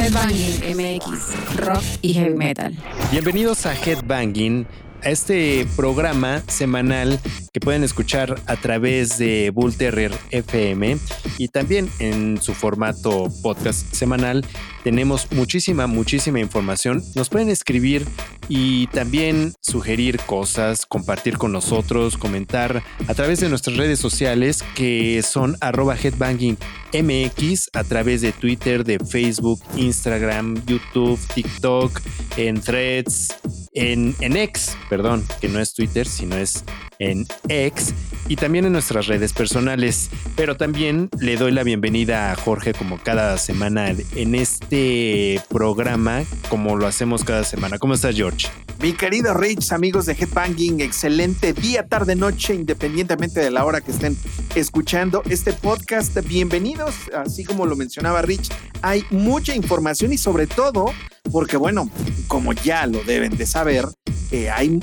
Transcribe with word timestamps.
Headbanging 0.00 0.76
MX, 0.76 1.56
rock 1.56 1.82
y 2.00 2.14
heavy 2.14 2.34
metal. 2.34 2.74
Bienvenidos 3.10 3.66
a 3.66 3.74
Headbanging, 3.74 4.66
a 5.04 5.10
este 5.10 5.66
programa 5.76 6.42
semanal 6.46 7.20
que 7.52 7.60
pueden 7.60 7.84
escuchar 7.84 8.40
a 8.46 8.56
través 8.56 9.18
de 9.18 9.50
Bull 9.50 9.76
Terrier 9.76 10.12
FM 10.30 10.96
y 11.36 11.48
también 11.48 11.90
en 11.98 12.40
su 12.40 12.54
formato 12.54 13.28
podcast 13.42 13.92
semanal. 13.92 14.42
Tenemos 14.82 15.30
muchísima, 15.32 15.86
muchísima 15.86 16.40
información. 16.40 17.02
Nos 17.14 17.28
pueden 17.28 17.50
escribir 17.50 18.06
y 18.48 18.86
también 18.88 19.52
sugerir 19.60 20.18
cosas, 20.20 20.86
compartir 20.86 21.38
con 21.38 21.52
nosotros, 21.52 22.16
comentar 22.16 22.82
a 23.06 23.14
través 23.14 23.40
de 23.40 23.48
nuestras 23.48 23.76
redes 23.76 23.98
sociales 23.98 24.64
que 24.74 25.22
son 25.22 25.56
arroba 25.60 25.96
headbanging 25.96 26.56
MX 26.92 27.70
a 27.74 27.84
través 27.84 28.22
de 28.22 28.32
Twitter, 28.32 28.84
de 28.84 28.98
Facebook, 28.98 29.60
Instagram, 29.76 30.64
YouTube, 30.66 31.20
TikTok, 31.34 32.00
en 32.36 32.60
threads, 32.60 33.28
en, 33.74 34.14
en 34.20 34.36
X, 34.36 34.76
perdón, 34.88 35.24
que 35.40 35.48
no 35.48 35.60
es 35.60 35.74
Twitter, 35.74 36.06
sino 36.06 36.36
es 36.36 36.64
en 37.00 37.26
X 37.48 37.92
y 38.28 38.36
también 38.36 38.64
en 38.64 38.72
nuestras 38.72 39.08
redes 39.08 39.32
personales. 39.32 40.10
Pero 40.36 40.56
también 40.56 41.08
le 41.18 41.36
doy 41.36 41.50
la 41.50 41.64
bienvenida 41.64 42.30
a 42.30 42.36
Jorge 42.36 42.72
como 42.72 42.98
cada 42.98 43.36
semana 43.38 43.90
en 44.14 44.34
este 44.36 45.42
programa, 45.48 46.22
como 46.48 46.76
lo 46.76 46.86
hacemos 46.86 47.24
cada 47.24 47.42
semana. 47.42 47.78
¿Cómo 47.78 47.94
estás, 47.94 48.14
George? 48.14 48.46
Mi 48.80 48.92
querido 48.94 49.34
Rich, 49.34 49.72
amigos 49.72 50.06
de 50.06 50.14
Headbanging, 50.14 50.80
excelente 50.80 51.52
día, 51.52 51.86
tarde, 51.86 52.16
noche, 52.16 52.54
independientemente 52.54 53.40
de 53.40 53.50
la 53.50 53.66
hora 53.66 53.82
que 53.82 53.90
estén 53.90 54.16
escuchando 54.54 55.22
este 55.28 55.52
podcast. 55.52 56.16
Bienvenidos, 56.26 56.94
así 57.14 57.44
como 57.44 57.66
lo 57.66 57.76
mencionaba 57.76 58.22
Rich, 58.22 58.50
hay 58.80 59.04
mucha 59.10 59.54
información 59.54 60.14
y 60.14 60.18
sobre 60.18 60.46
todo, 60.46 60.86
porque 61.30 61.58
bueno, 61.58 61.90
como 62.26 62.54
ya 62.54 62.86
lo 62.86 63.04
deben 63.04 63.36
de 63.36 63.44
saber, 63.44 63.84
eh, 64.30 64.48
hay, 64.48 64.80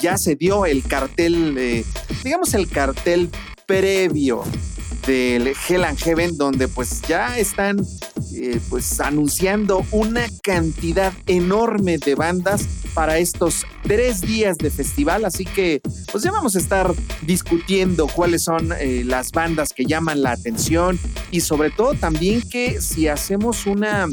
ya 0.00 0.18
se 0.18 0.36
dio 0.36 0.66
el 0.66 0.82
cartel, 0.82 1.56
eh, 1.58 1.84
digamos 2.24 2.54
el 2.54 2.68
cartel 2.68 3.30
previo 3.66 4.42
del 5.06 5.52
Hell 5.68 5.84
and 5.84 5.98
Heaven, 5.98 6.36
donde 6.36 6.68
pues 6.68 7.02
ya 7.02 7.38
están 7.38 7.80
eh, 8.34 8.60
pues 8.68 9.00
anunciando 9.00 9.84
una 9.90 10.26
cantidad 10.42 11.12
enorme 11.26 11.98
de 11.98 12.14
bandas 12.14 12.66
para 12.94 13.18
estos 13.18 13.64
tres 13.82 14.20
días 14.20 14.58
de 14.58 14.70
festival. 14.70 15.24
Así 15.24 15.44
que 15.44 15.80
pues 16.10 16.24
ya 16.24 16.30
vamos 16.30 16.56
a 16.56 16.58
estar 16.58 16.92
discutiendo 17.22 18.06
cuáles 18.08 18.44
son 18.44 18.72
eh, 18.78 19.02
las 19.04 19.30
bandas 19.32 19.72
que 19.72 19.84
llaman 19.84 20.22
la 20.22 20.32
atención 20.32 20.98
y 21.30 21.40
sobre 21.40 21.70
todo 21.70 21.94
también 21.94 22.42
que 22.48 22.80
si 22.80 23.08
hacemos 23.08 23.66
una 23.66 24.08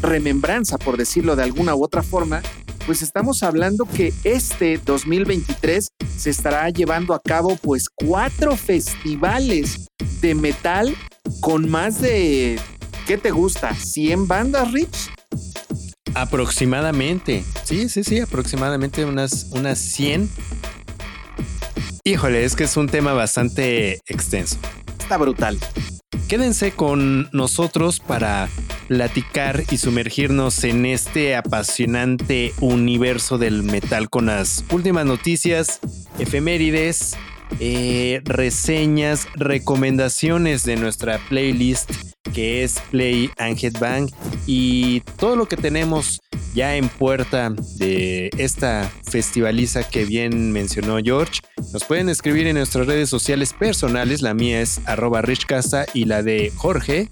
remembranza, 0.00 0.78
por 0.78 0.96
decirlo 0.96 1.36
de 1.36 1.42
alguna 1.42 1.74
u 1.74 1.84
otra 1.84 2.02
forma, 2.02 2.42
pues 2.88 3.02
estamos 3.02 3.42
hablando 3.42 3.84
que 3.84 4.14
este 4.24 4.78
2023 4.78 5.88
se 6.16 6.30
estará 6.30 6.70
llevando 6.70 7.12
a 7.12 7.20
cabo 7.20 7.54
pues 7.56 7.90
cuatro 7.94 8.56
festivales 8.56 9.90
de 10.22 10.34
metal 10.34 10.96
con 11.42 11.68
más 11.68 12.00
de, 12.00 12.58
¿qué 13.06 13.18
te 13.18 13.30
gusta? 13.30 13.72
¿100 13.72 14.26
bandas, 14.26 14.72
Rich? 14.72 15.10
Aproximadamente. 16.14 17.44
Sí, 17.62 17.90
sí, 17.90 18.02
sí, 18.04 18.20
aproximadamente 18.20 19.04
unas, 19.04 19.48
unas 19.50 19.78
100. 19.78 20.30
Híjole, 22.04 22.42
es 22.42 22.56
que 22.56 22.64
es 22.64 22.74
un 22.78 22.88
tema 22.88 23.12
bastante 23.12 24.00
extenso. 24.06 24.56
Está 24.98 25.18
brutal. 25.18 25.58
Quédense 26.26 26.72
con 26.72 27.28
nosotros 27.32 28.00
para 28.00 28.48
platicar 28.88 29.62
y 29.70 29.76
sumergirnos 29.76 30.64
en 30.64 30.86
este 30.86 31.36
apasionante 31.36 32.52
universo 32.60 33.38
del 33.38 33.62
metal 33.62 34.08
con 34.08 34.26
las 34.26 34.64
últimas 34.72 35.04
noticias, 35.04 35.78
efemérides, 36.18 37.16
eh, 37.60 38.20
reseñas, 38.24 39.28
recomendaciones 39.34 40.64
de 40.64 40.76
nuestra 40.76 41.18
playlist 41.28 41.90
que 42.34 42.62
es 42.62 42.80
Play 42.90 43.30
and 43.38 43.58
Headbang 43.62 44.10
y 44.46 45.00
todo 45.18 45.36
lo 45.36 45.46
que 45.46 45.56
tenemos 45.56 46.20
ya 46.54 46.76
en 46.76 46.88
puerta 46.88 47.54
de 47.76 48.30
esta 48.38 48.90
festivaliza 49.04 49.88
que 49.88 50.04
bien 50.04 50.52
mencionó 50.52 50.98
George. 51.02 51.40
Nos 51.72 51.84
pueden 51.84 52.08
escribir 52.08 52.46
en 52.46 52.56
nuestras 52.56 52.86
redes 52.86 53.08
sociales 53.08 53.52
personales. 53.52 54.22
La 54.22 54.34
mía 54.34 54.60
es 54.60 54.80
arroba 54.86 55.22
richcasa 55.22 55.86
y 55.94 56.04
la 56.04 56.22
de 56.22 56.52
Jorge. 56.56 57.08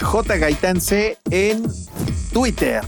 J 0.00 0.36
Gaitán 0.38 0.80
C 0.80 1.18
en 1.30 1.64
Twitter. 2.32 2.82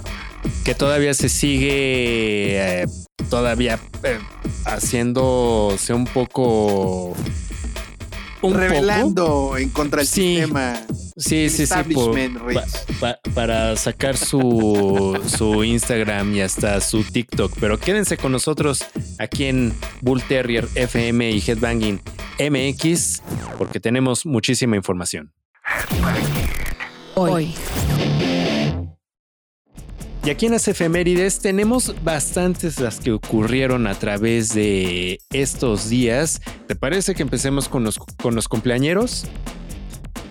Que 0.64 0.74
todavía 0.74 1.14
se 1.14 1.28
sigue 1.28 2.82
eh, 2.82 2.86
todavía 3.30 3.78
eh, 4.02 4.18
haciéndose 4.64 5.94
un 5.94 6.04
poco 6.04 7.14
revelando 8.42 9.56
en 9.56 9.70
contra 9.70 9.98
del 9.98 10.06
sistema. 10.06 10.80
Sí, 11.16 11.50
sí, 11.50 11.66
sí. 11.66 11.74
para 13.34 13.76
sacar 13.76 14.16
su, 14.16 15.20
su 15.26 15.62
Instagram 15.62 16.34
y 16.34 16.40
hasta 16.40 16.80
su 16.80 17.04
TikTok. 17.04 17.56
Pero 17.60 17.78
quédense 17.78 18.16
con 18.16 18.32
nosotros 18.32 18.84
aquí 19.18 19.44
en 19.44 19.74
Bull 20.00 20.22
Terrier 20.22 20.66
FM 20.74 21.30
y 21.30 21.42
Headbanging 21.46 22.00
MX 22.38 23.22
porque 23.58 23.78
tenemos 23.78 24.26
muchísima 24.26 24.76
información. 24.76 25.32
Hoy. 27.14 27.54
Y 30.24 30.30
aquí 30.30 30.46
en 30.46 30.52
las 30.52 30.68
efemérides 30.68 31.40
tenemos 31.40 31.94
bastantes 32.04 32.78
las 32.78 33.00
que 33.00 33.10
ocurrieron 33.10 33.88
a 33.88 33.94
través 33.94 34.54
de 34.54 35.18
estos 35.30 35.88
días. 35.88 36.40
¿Te 36.68 36.76
parece 36.76 37.14
que 37.14 37.22
empecemos 37.22 37.68
con 37.68 37.82
los, 37.82 37.98
con 37.98 38.36
los 38.36 38.48
cumpleañeros? 38.48 39.26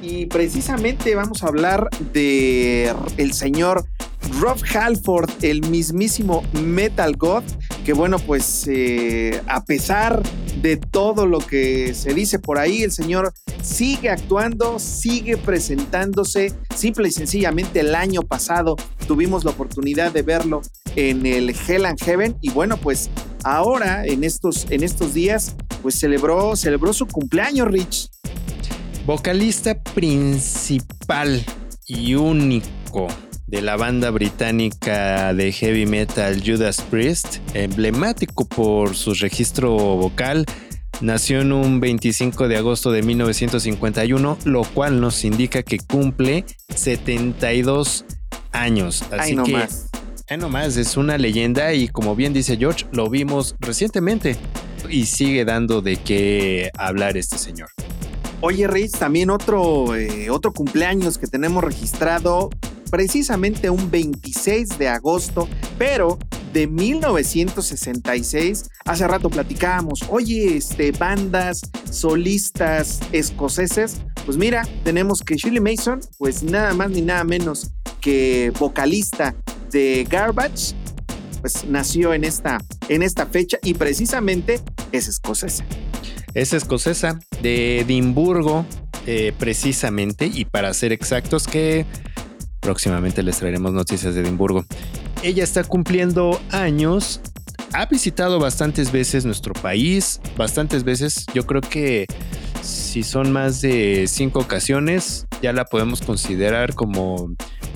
Y 0.01 0.25
precisamente 0.25 1.13
vamos 1.13 1.44
a 1.44 1.47
hablar 1.47 1.88
de 2.12 2.94
el 3.17 3.34
señor 3.34 3.85
Rob 4.39 4.57
Halford, 4.73 5.29
el 5.41 5.62
mismísimo 5.69 6.44
Metal 6.63 7.16
God, 7.17 7.44
que 7.85 7.94
bueno, 7.94 8.17
pues 8.17 8.67
eh, 8.67 9.41
a 9.47 9.63
pesar 9.63 10.22
de 10.61 10.78
todo 10.78 11.25
lo 11.25 11.40
que 11.40 11.94
se 11.94 12.13
dice 12.13 12.40
por 12.40 12.57
ahí, 12.57 12.84
el 12.84 12.91
señor 12.91 13.34
sigue 13.61 14.09
actuando, 14.09 14.79
sigue 14.79 15.38
presentándose. 15.38 16.53
Simple 16.75 17.09
y 17.09 17.11
sencillamente 17.11 17.81
el 17.81 17.94
año 17.94 18.22
pasado 18.22 18.75
tuvimos 19.07 19.44
la 19.44 19.51
oportunidad 19.51 20.11
de 20.11 20.23
verlo 20.23 20.61
en 20.95 21.25
el 21.25 21.56
Hell 21.67 21.85
and 21.85 22.01
Heaven 22.01 22.38
y 22.41 22.50
bueno, 22.50 22.78
pues 22.78 23.09
ahora 23.44 24.06
en 24.06 24.23
estos, 24.23 24.66
en 24.72 24.84
estos 24.84 25.13
días, 25.13 25.56
pues 25.81 26.00
celebró, 26.00 26.56
celebró 26.56 26.94
su 26.94 27.07
cumpleaños, 27.07 27.67
Rich. 27.67 28.09
Vocalista 29.06 29.81
principal 29.81 31.44
y 31.88 32.13
único 32.13 33.07
de 33.47 33.62
la 33.63 33.75
banda 33.75 34.12
británica 34.12 35.34
de 35.34 35.51
heavy 35.51 35.88
metal 35.88 36.41
Judas 36.45 36.81
Priest, 36.81 37.38
emblemático 37.56 38.45
por 38.45 38.95
su 38.95 39.16
registro 39.16 39.72
vocal, 39.72 40.45
nació 41.01 41.41
en 41.41 41.51
un 41.51 41.79
25 41.79 42.47
de 42.47 42.57
agosto 42.57 42.91
de 42.91 43.01
1951, 43.01 44.38
lo 44.45 44.63
cual 44.66 45.01
nos 45.01 45.25
indica 45.25 45.63
que 45.63 45.79
cumple 45.79 46.45
72 46.73 48.06
años. 48.51 49.03
Así 49.11 49.35
no 49.35 49.44
que, 49.44 49.53
más. 49.53 49.90
Ay, 50.29 50.38
no 50.38 50.47
más, 50.47 50.78
es 50.78 50.95
una 50.95 51.17
leyenda 51.17 51.73
y 51.73 51.88
como 51.88 52.16
bien 52.16 52.34
dice 52.34 52.56
George, 52.56 52.85
lo 52.91 53.09
vimos 53.09 53.56
recientemente 53.59 54.38
y 54.90 55.07
sigue 55.07 55.44
dando 55.44 55.81
de 55.81 55.97
qué 55.97 56.69
hablar 56.78 57.17
este 57.17 57.40
señor. 57.40 57.69
Oye, 58.44 58.68
Rich, 58.68 58.97
también 58.97 59.29
otro, 59.29 59.96
eh, 59.96 60.31
otro 60.31 60.52
cumpleaños 60.52 61.19
que 61.19 61.28
tenemos 61.28 61.63
registrado 61.63 62.50
precisamente 62.90 63.69
un 63.69 63.91
26 63.91 64.79
de 64.79 64.88
agosto, 64.88 65.47
pero 65.78 66.17
de 66.52 66.66
1966. 66.66 68.72
Hace 68.85 69.08
rato 69.08 69.29
platicábamos, 69.29 69.99
oye, 70.09 70.58
este, 70.58 70.91
bandas 70.91 71.61
solistas 71.90 72.99
escoceses. 73.11 74.02
Pues 74.26 74.38
mira, 74.38 74.67
tenemos 74.84 75.22
que 75.22 75.35
Shirley 75.35 75.61
Mason, 75.61 76.02
pues 76.17 76.41
nada 76.41 76.73
más 76.73 76.90
ni 76.90 77.02
nada 77.02 77.23
menos 77.23 77.70
que 78.02 78.52
vocalista 78.59 79.35
de 79.72 80.08
Garbage, 80.09 80.73
pues 81.41 81.64
nació 81.66 82.16
en 82.16 82.23
esta, 82.23 82.58
en 82.90 83.03
esta 83.03 83.28
fecha 83.28 83.59
y 83.61 83.76
precisamente 83.76 84.61
es 84.91 85.08
escocesa. 85.08 85.64
Es 86.33 86.53
escocesa 86.53 87.19
de 87.41 87.79
Edimburgo, 87.81 88.66
eh, 89.05 89.33
precisamente, 89.37 90.28
y 90.28 90.45
para 90.45 90.73
ser 90.73 90.91
exactos, 90.91 91.47
que 91.47 91.85
próximamente 92.59 93.23
les 93.23 93.37
traeremos 93.37 93.73
noticias 93.73 94.16
de 94.16 94.22
Edimburgo. 94.22 94.66
Ella 95.23 95.43
está 95.43 95.63
cumpliendo 95.63 96.39
años, 96.51 97.22
ha 97.73 97.85
visitado 97.85 98.39
bastantes 98.39 98.91
veces 98.91 99.25
nuestro 99.25 99.53
país, 99.53 100.22
bastantes 100.37 100.83
veces, 100.83 101.25
yo 101.33 101.45
creo 101.45 101.61
que 101.61 102.05
si 102.61 103.03
son 103.03 103.31
más 103.31 103.61
de 103.61 104.05
cinco 104.07 104.39
ocasiones, 104.39 105.25
ya 105.41 105.51
la 105.53 105.66
podemos 105.66 106.01
considerar 106.01 106.75
como 106.75 107.31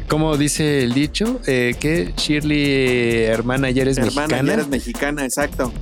como 0.08 0.38
dice 0.38 0.84
el 0.84 0.94
dicho, 0.94 1.42
eh, 1.48 1.76
que 1.80 2.14
Shirley, 2.16 3.24
hermana, 3.24 3.72
ya 3.72 3.82
eres 3.82 3.98
Hermana, 3.98 4.28
mexicana. 4.28 4.48
ya 4.48 4.54
eres 4.54 4.68
mexicana, 4.68 5.26
exacto. 5.26 5.74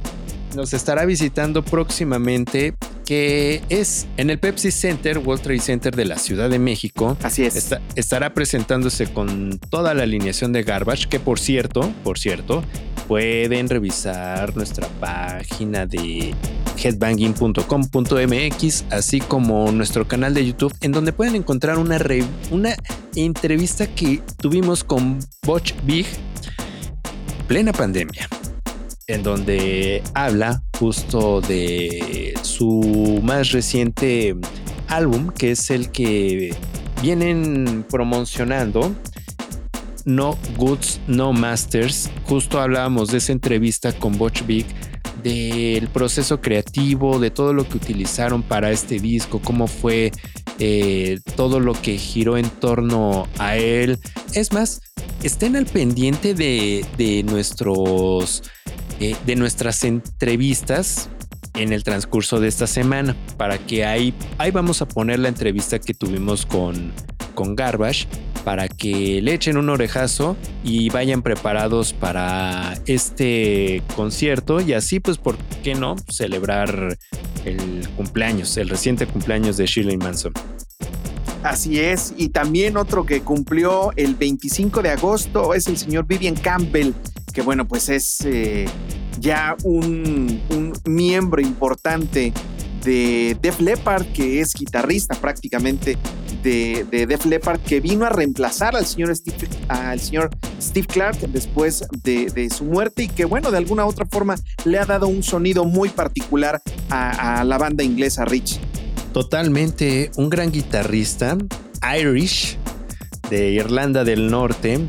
Nos 0.55 0.73
estará 0.73 1.05
visitando 1.05 1.63
próximamente, 1.63 2.75
que 3.05 3.61
es 3.69 4.07
en 4.17 4.29
el 4.29 4.39
Pepsi 4.39 4.71
Center, 4.71 5.17
World 5.17 5.41
Trade 5.43 5.59
Center 5.59 5.95
de 5.95 6.05
la 6.05 6.17
Ciudad 6.17 6.49
de 6.49 6.59
México. 6.59 7.17
Así 7.23 7.43
es. 7.43 7.55
Está- 7.55 7.81
estará 7.95 8.33
presentándose 8.33 9.07
con 9.11 9.59
toda 9.69 9.93
la 9.93 10.03
alineación 10.03 10.53
de 10.53 10.63
Garbage, 10.63 11.07
que 11.09 11.19
por 11.19 11.39
cierto, 11.39 11.91
por 12.03 12.19
cierto, 12.19 12.63
pueden 13.07 13.67
revisar 13.67 14.55
nuestra 14.55 14.87
página 14.99 15.85
de 15.87 16.33
headbanging.com.mx, 16.81 18.85
así 18.91 19.19
como 19.21 19.71
nuestro 19.71 20.07
canal 20.07 20.33
de 20.33 20.45
YouTube, 20.45 20.73
en 20.81 20.91
donde 20.91 21.13
pueden 21.13 21.35
encontrar 21.35 21.77
una, 21.79 21.97
re- 21.97 22.23
una 22.51 22.75
entrevista 23.15 23.87
que 23.87 24.21
tuvimos 24.41 24.83
con 24.83 25.19
Butch 25.45 25.73
Big 25.83 26.05
plena 27.47 27.73
pandemia, 27.73 28.27
en 29.13 29.21
donde 29.21 30.01
habla 30.15 30.63
justo 30.79 31.39
de 31.39 32.33
su 32.41 33.21
más 33.23 33.51
reciente 33.51 34.35
álbum, 34.87 35.29
que 35.29 35.51
es 35.51 35.69
el 35.69 35.91
que 35.91 36.55
vienen 36.99 37.85
promocionando. 37.87 38.95
No 40.05 40.35
Goods, 40.57 40.99
No 41.07 41.31
Masters. 41.31 42.09
Justo 42.25 42.59
hablábamos 42.59 43.11
de 43.11 43.19
esa 43.19 43.33
entrevista 43.33 43.93
con 43.93 44.17
Butch 44.17 44.43
Big, 44.47 44.65
del 45.23 45.87
proceso 45.89 46.41
creativo, 46.41 47.19
de 47.19 47.31
todo 47.31 47.53
lo 47.53 47.67
que 47.67 47.77
utilizaron 47.77 48.43
para 48.43 48.71
este 48.71 48.99
disco, 48.99 49.39
cómo 49.43 49.67
fue 49.67 50.11
eh, 50.59 51.19
todo 51.35 51.59
lo 51.59 51.73
que 51.73 51.97
giró 51.97 52.37
en 52.37 52.49
torno 52.49 53.27
a 53.37 53.57
él. 53.57 53.99
Es 54.33 54.51
más, 54.51 54.81
estén 55.23 55.55
al 55.55 55.65
pendiente 55.65 56.33
de, 56.33 56.85
de 56.97 57.23
nuestros 57.23 58.43
eh, 58.99 59.15
de 59.25 59.35
nuestras 59.35 59.83
entrevistas 59.83 61.09
en 61.55 61.73
el 61.73 61.83
transcurso 61.83 62.39
de 62.39 62.47
esta 62.47 62.67
semana 62.67 63.15
para 63.37 63.57
que 63.57 63.85
ahí, 63.85 64.13
ahí 64.37 64.51
vamos 64.51 64.81
a 64.81 64.87
poner 64.87 65.19
la 65.19 65.29
entrevista 65.29 65.79
que 65.79 65.93
tuvimos 65.93 66.45
con, 66.45 66.91
con 67.33 67.55
Garbage 67.55 68.07
para 68.43 68.67
que 68.67 69.21
le 69.21 69.33
echen 69.33 69.57
un 69.57 69.69
orejazo 69.69 70.35
y 70.63 70.89
vayan 70.89 71.21
preparados 71.21 71.93
para 71.93 72.77
este 72.85 73.81
concierto 73.95 74.59
y 74.59 74.73
así 74.73 74.99
pues 74.99 75.17
por 75.17 75.37
qué 75.63 75.75
no 75.75 75.95
celebrar 76.09 76.97
el 77.45 77.87
cumpleaños, 77.95 78.55
el 78.57 78.69
reciente 78.69 79.07
cumpleaños 79.07 79.57
de 79.57 79.65
Shirley 79.65 79.97
Manson. 79.97 80.33
Así 81.43 81.79
es. 81.79 82.13
Y 82.17 82.29
también 82.29 82.77
otro 82.77 83.05
que 83.05 83.21
cumplió 83.21 83.91
el 83.97 84.15
25 84.15 84.81
de 84.81 84.91
agosto 84.91 85.53
es 85.53 85.67
el 85.67 85.77
señor 85.77 86.05
Vivian 86.07 86.35
Campbell, 86.35 86.93
que 87.33 87.41
bueno, 87.41 87.67
pues 87.67 87.89
es 87.89 88.21
eh, 88.25 88.65
ya 89.19 89.57
un, 89.63 90.41
un 90.49 90.73
miembro 90.85 91.41
importante 91.41 92.31
de 92.83 93.37
Def 93.41 93.59
Leppard, 93.59 94.05
que 94.07 94.41
es 94.41 94.53
guitarrista 94.53 95.15
prácticamente 95.15 95.97
de, 96.43 96.85
de 96.89 97.05
Def 97.05 97.25
Leppard, 97.25 97.59
que 97.61 97.79
vino 97.79 98.05
a 98.05 98.09
reemplazar 98.09 98.75
al 98.75 98.85
señor 98.85 99.15
Steve, 99.15 99.47
señor 99.97 100.29
Steve 100.61 100.87
Clark 100.87 101.19
después 101.29 101.85
de, 102.03 102.49
su 102.49 102.65
muerte 102.65 103.03
y 103.03 103.07
que 103.07 103.25
bueno, 103.25 103.51
de 103.51 103.57
alguna 103.57 103.85
otra 103.85 104.05
forma 104.05 104.35
le 104.65 104.79
ha 104.79 104.85
dado 104.85 105.07
un 105.07 105.23
sonido 105.23 105.65
muy 105.65 105.89
particular 105.89 106.61
a, 106.89 107.39
a 107.39 107.43
la 107.43 107.57
banda 107.57 107.83
inglesa 107.83 108.25
Rich. 108.25 108.59
Totalmente 109.13 110.11
un 110.17 110.29
gran 110.29 110.51
guitarrista, 110.51 111.37
Irish, 111.97 112.57
de 113.29 113.51
Irlanda 113.51 114.03
del 114.03 114.29
Norte. 114.29 114.79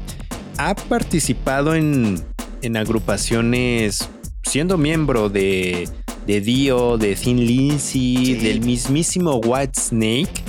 Ha 0.59 0.75
participado 0.75 1.75
en, 1.75 2.23
en 2.63 2.77
agrupaciones 2.77 4.09
siendo 4.43 4.79
miembro 4.79 5.29
de, 5.29 5.89
de 6.27 6.41
Dio, 6.41 6.97
de 6.99 7.15
Thin 7.17 7.45
Lizzy, 7.47 8.27
Sí. 8.27 8.35
del 8.35 8.61
mismísimo 8.61 9.37
White 9.37 9.79
Snake. 9.81 10.43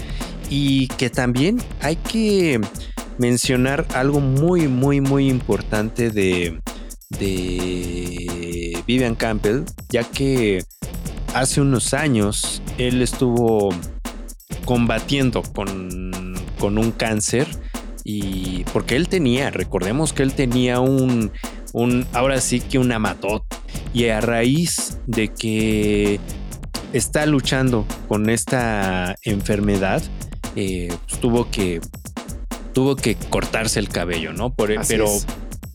Y 0.49 0.87
que 0.89 1.09
también 1.09 1.57
hay 1.81 1.95
que 1.95 2.61
mencionar 3.17 3.85
algo 3.93 4.19
muy, 4.19 4.67
muy, 4.67 5.01
muy 5.01 5.27
importante 5.29 6.11
de, 6.11 6.59
de 7.19 8.77
Vivian 8.85 9.15
Campbell, 9.15 9.63
ya 9.89 10.03
que 10.03 10.63
hace 11.33 11.61
unos 11.61 11.93
años 11.93 12.61
él 12.77 13.01
estuvo 13.01 13.69
combatiendo 14.65 15.41
con, 15.41 16.35
con 16.59 16.77
un 16.77 16.91
cáncer 16.91 17.47
y 18.03 18.63
porque 18.71 18.95
él 18.95 19.07
tenía, 19.07 19.49
recordemos 19.49 20.13
que 20.13 20.23
él 20.23 20.33
tenía 20.33 20.79
un, 20.79 21.31
un 21.73 22.05
ahora 22.13 22.39
sí 22.39 22.59
que 22.59 22.77
un 22.77 22.91
amatot 22.91 23.43
y 23.95 24.09
a 24.09 24.19
raíz 24.19 24.99
de 25.07 25.29
que 25.29 26.19
está 26.91 27.25
luchando 27.25 27.85
con 28.09 28.29
esta 28.29 29.15
enfermedad, 29.23 30.03
eh, 30.57 30.93
pues 31.07 31.21
tuvo 31.21 31.49
que 31.49 31.79
tuvo 32.73 32.97
que 32.97 33.15
cortarse 33.15 33.79
el 33.79 33.87
cabello, 33.87 34.33
¿no? 34.33 34.53
Por, 34.53 34.77
Así 34.77 34.93
pero 34.93 35.05
es. 35.05 35.25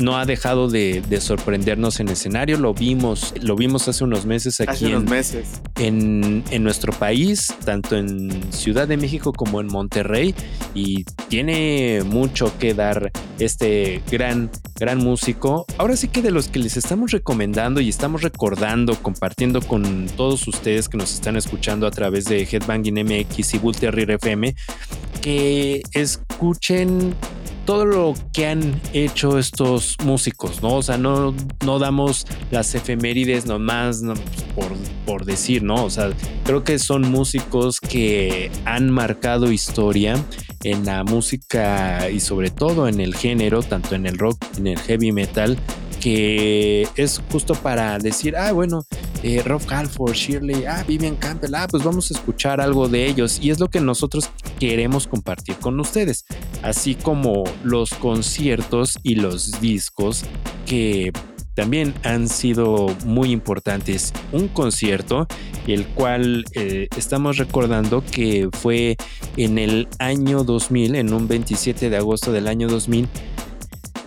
No 0.01 0.17
ha 0.17 0.25
dejado 0.25 0.69
de, 0.69 1.03
de 1.09 1.21
sorprendernos 1.21 2.01
en 2.01 2.09
escenario. 2.09 2.59
Lo 2.59 2.75
vimos, 2.75 3.35
lo 3.41 3.55
vimos 3.55 3.87
hace 3.89 4.03
unos 4.05 4.27
meses 4.27 4.61
aquí 4.61 4.71
Hace 4.71 4.87
en, 4.87 4.97
unos 4.97 5.11
meses. 5.11 5.61
en, 5.79 6.43
en 6.51 6.63
nuestro 6.65 6.93
país, 6.93 7.55
tanto 7.65 7.97
en 7.97 8.53
Ciudad 8.53 8.89
de 8.89 8.97
México 8.97 9.33
como 9.33 9.61
en 9.61 9.67
Monterrey, 9.67 10.35
y 10.75 11.05
tiene 11.29 12.03
mucho 12.05 12.53
que 12.59 12.75
dar 12.75 13.13
este 13.39 14.03
gran, 14.11 14.51
gran 14.79 14.99
músico. 14.99 15.67
Ahora 15.79 15.97
sí 15.97 16.09
que 16.09 16.23
de 16.23 16.31
los 16.31 16.49
que 16.49 16.59
les 16.59 16.77
estamos 16.77 17.13
recomendando 17.13 17.81
y 17.81 17.89
estamos 17.89 18.23
recordando, 18.23 18.95
compartiendo 19.03 19.61
con 19.61 20.07
todos 20.17 20.49
ustedes 20.49 20.89
que 20.89 20.97
nos 20.97 21.13
están 21.13 21.37
escuchando 21.37 21.87
a 21.87 21.91
través 21.91 22.25
de 22.25 22.43
Headbanging 22.51 23.05
MX 23.05 23.55
y 23.55 23.59
Bull 23.59 23.77
Terrier 23.77 24.13
FM, 24.13 24.55
que 25.21 25.83
escuchen 25.93 27.15
todo 27.71 27.87
lo 27.87 28.15
que 28.33 28.47
han 28.47 28.81
hecho 28.93 29.39
estos 29.39 29.95
músicos, 30.03 30.61
¿no? 30.61 30.75
O 30.75 30.83
sea, 30.83 30.99
no, 30.99 31.33
no 31.65 31.79
damos 31.79 32.27
las 32.51 32.75
efemérides 32.75 33.47
nomás 33.47 34.03
no, 34.03 34.15
por, 34.57 34.73
por 35.07 35.25
decir, 35.25 35.63
¿no? 35.63 35.85
O 35.85 35.89
sea, 35.89 36.11
creo 36.43 36.65
que 36.65 36.81
son 36.81 37.09
músicos 37.09 37.79
que 37.79 38.51
han 38.65 38.91
marcado 38.91 39.53
historia 39.53 40.21
en 40.65 40.85
la 40.85 41.05
música 41.05 42.11
y 42.11 42.19
sobre 42.19 42.51
todo 42.51 42.89
en 42.89 42.99
el 42.99 43.15
género, 43.15 43.63
tanto 43.63 43.95
en 43.95 44.05
el 44.07 44.19
rock, 44.19 44.45
en 44.59 44.67
el 44.67 44.79
heavy 44.81 45.13
metal, 45.13 45.57
que 46.01 46.89
es 46.97 47.23
justo 47.31 47.55
para 47.55 47.99
decir, 47.99 48.37
ah, 48.37 48.51
bueno, 48.51 48.85
eh, 49.23 49.43
Rob 49.45 49.63
Halford, 49.69 50.15
Shirley, 50.15 50.65
ah, 50.65 50.83
Vivian 50.89 51.15
Campbell, 51.17 51.55
ah, 51.55 51.69
pues 51.71 51.85
vamos 51.85 52.11
a 52.11 52.15
escuchar 52.15 52.61
algo 52.61 52.89
de 52.89 53.07
ellos. 53.07 53.39
Y 53.41 53.51
es 53.51 53.61
lo 53.61 53.69
que 53.69 53.81
nosotros 53.81 54.31
queremos 54.59 55.07
compartir 55.07 55.57
con 55.57 55.79
ustedes, 55.79 56.25
así 56.63 56.95
como 56.95 57.45
los 57.63 57.91
conciertos 57.95 58.99
y 59.03 59.17
los 59.17 59.61
discos 59.61 60.25
que 60.67 61.13
también 61.55 61.95
han 62.05 62.29
sido 62.29 62.87
muy 63.05 63.33
importantes. 63.33 64.13
Un 64.33 64.49
concierto, 64.49 65.27
el 65.67 65.87
cual 65.89 66.45
eh, 66.55 66.89
estamos 66.97 67.37
recordando 67.37 68.03
que 68.05 68.49
fue 68.53 68.97
en 69.37 69.59
el 69.59 69.89
año 69.99 70.45
2000, 70.45 70.95
en 70.95 71.13
un 71.13 71.29
27 71.29 71.91
de 71.91 71.97
agosto 71.97 72.33
del 72.33 72.49
año 72.49 72.69
2000. 72.69 73.09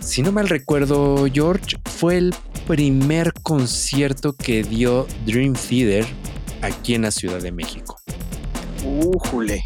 Si 0.00 0.22
no 0.22 0.32
mal 0.32 0.48
recuerdo, 0.48 1.26
George, 1.32 1.76
fue 1.84 2.18
el 2.18 2.34
primer 2.66 3.32
concierto 3.34 4.34
que 4.34 4.62
dio 4.62 5.06
Dream 5.26 5.54
Theater 5.54 6.06
aquí 6.62 6.94
en 6.94 7.02
la 7.02 7.10
Ciudad 7.10 7.40
de 7.40 7.52
México. 7.52 7.98
Újule. 8.84 9.62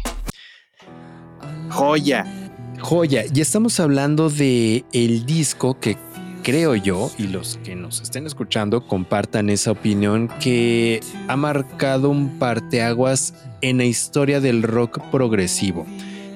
Joya. 1.69 2.48
Joya, 2.81 3.25
y 3.33 3.41
estamos 3.41 3.79
hablando 3.79 4.29
de 4.29 4.83
el 4.93 5.25
disco 5.25 5.79
que 5.79 5.97
creo 6.43 6.75
yo, 6.75 7.11
y 7.17 7.27
los 7.27 7.59
que 7.63 7.75
nos 7.75 8.01
estén 8.01 8.25
escuchando 8.25 8.87
compartan 8.87 9.49
esa 9.49 9.71
opinión, 9.71 10.29
que 10.39 11.01
ha 11.27 11.35
marcado 11.35 12.09
un 12.09 12.39
parteaguas 12.39 13.33
en 13.61 13.77
la 13.77 13.85
historia 13.85 14.39
del 14.39 14.63
rock 14.63 14.99
progresivo. 15.11 15.85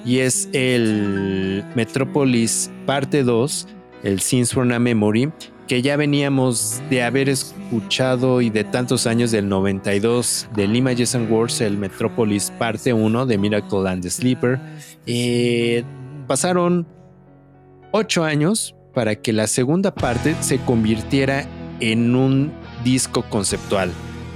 Y 0.05 0.19
es 0.19 0.49
el 0.51 1.63
Metropolis 1.75 2.69
parte 2.85 3.23
2, 3.23 3.67
el 4.03 4.19
Scenes 4.19 4.51
from 4.51 4.71
a 4.71 4.79
Memory, 4.79 5.31
que 5.67 5.81
ya 5.81 5.95
veníamos 5.95 6.81
de 6.89 7.03
haber 7.03 7.29
escuchado 7.29 8.41
y 8.41 8.49
de 8.49 8.65
tantos 8.65 9.07
años 9.07 9.31
del 9.31 9.47
92 9.47 10.49
del 10.55 10.75
Images 10.75 11.15
and 11.15 11.31
Words, 11.31 11.61
el 11.61 11.77
Metropolis 11.77 12.51
parte 12.59 12.91
1 12.91 13.25
de 13.25 13.37
Miracle 13.37 13.89
and 13.89 14.03
the 14.03 14.09
Sleeper. 14.09 14.59
Eh, 15.05 15.83
pasaron 16.23 16.87
ocho 17.91 18.23
años 18.23 18.75
para 18.93 19.15
que 19.15 19.33
la 19.33 19.47
segunda 19.47 19.93
parte 19.93 20.35
se 20.41 20.59
convirtiera 20.59 21.45
en 21.79 22.15
un 22.15 22.51
disco 22.83 23.23
conceptual. 23.29 23.91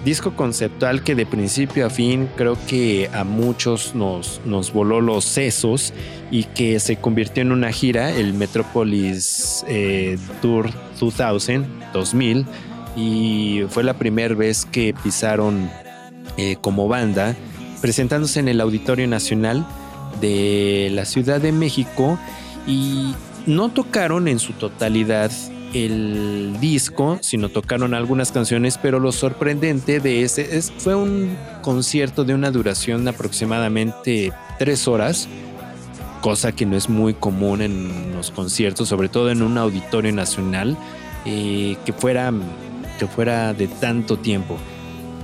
disco 0.05 0.35
conceptual 0.35 1.03
que 1.03 1.15
de 1.15 1.25
principio 1.25 1.85
a 1.85 1.89
fin 1.89 2.29
creo 2.37 2.57
que 2.67 3.09
a 3.13 3.23
muchos 3.23 3.93
nos, 3.93 4.39
voló 4.73 5.01
los 5.01 5.25
sesos 5.25 5.93
y 6.31 6.45
que 6.45 6.79
se 6.79 6.95
convirtió 6.97 7.41
en 7.41 7.51
una 7.51 7.71
gira, 7.71 8.11
el 8.11 8.33
Metropolis 8.33 9.65
eh, 9.67 10.17
Tour 10.41 10.69
2000, 10.99 11.65
2000, 11.93 12.45
y 12.95 13.63
fue 13.69 13.83
la 13.83 13.95
primera 13.95 14.33
vez 14.33 14.65
que 14.65 14.93
pisaron 15.03 15.69
eh, 16.37 16.55
como 16.61 16.87
banda, 16.87 17.35
presentándose 17.81 18.39
en 18.39 18.47
el 18.47 18.61
Auditorio 18.61 19.07
Nacional 19.07 19.65
de 20.19 20.89
la 20.93 21.05
Ciudad 21.05 21.39
de 21.41 21.51
México 21.51 22.19
y 22.65 23.13
no 23.45 23.69
tocaron 23.69 24.27
en 24.27 24.39
su 24.39 24.53
totalidad 24.53 25.31
el 25.73 26.57
disco, 26.59 27.19
sino 27.21 27.49
tocaron 27.49 27.93
algunas 27.93 28.31
canciones, 28.31 28.77
pero 28.77 28.99
lo 28.99 29.11
sorprendente 29.11 29.99
de 29.99 30.23
ese 30.23 30.57
es, 30.57 30.71
fue 30.77 30.95
un 30.95 31.35
concierto 31.61 32.23
de 32.23 32.33
una 32.33 32.51
duración 32.51 33.07
aproximadamente 33.07 34.31
tres 34.59 34.87
horas, 34.87 35.27
cosa 36.21 36.51
que 36.51 36.65
no 36.65 36.75
es 36.75 36.89
muy 36.89 37.13
común 37.13 37.61
en 37.61 38.13
los 38.15 38.31
conciertos, 38.31 38.89
sobre 38.89 39.09
todo 39.09 39.29
en 39.29 39.41
un 39.41 39.57
auditorio 39.57 40.11
nacional, 40.11 40.77
eh, 41.25 41.77
que, 41.85 41.93
fuera, 41.93 42.31
que 42.99 43.07
fuera 43.07 43.53
de 43.53 43.67
tanto 43.67 44.17
tiempo. 44.17 44.57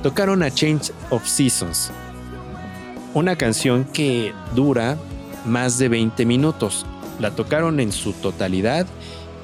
Tocaron 0.01 0.43
a 0.43 0.51
Change 0.51 0.91
of 1.09 1.25
Seasons, 1.25 1.91
una 3.13 3.35
canción 3.35 3.85
que 3.85 4.33
dura 4.55 4.97
más 5.45 5.77
de 5.77 5.89
20 5.89 6.25
minutos. 6.25 6.85
La 7.19 7.31
tocaron 7.31 7.79
en 7.79 7.91
su 7.91 8.13
totalidad 8.13 8.87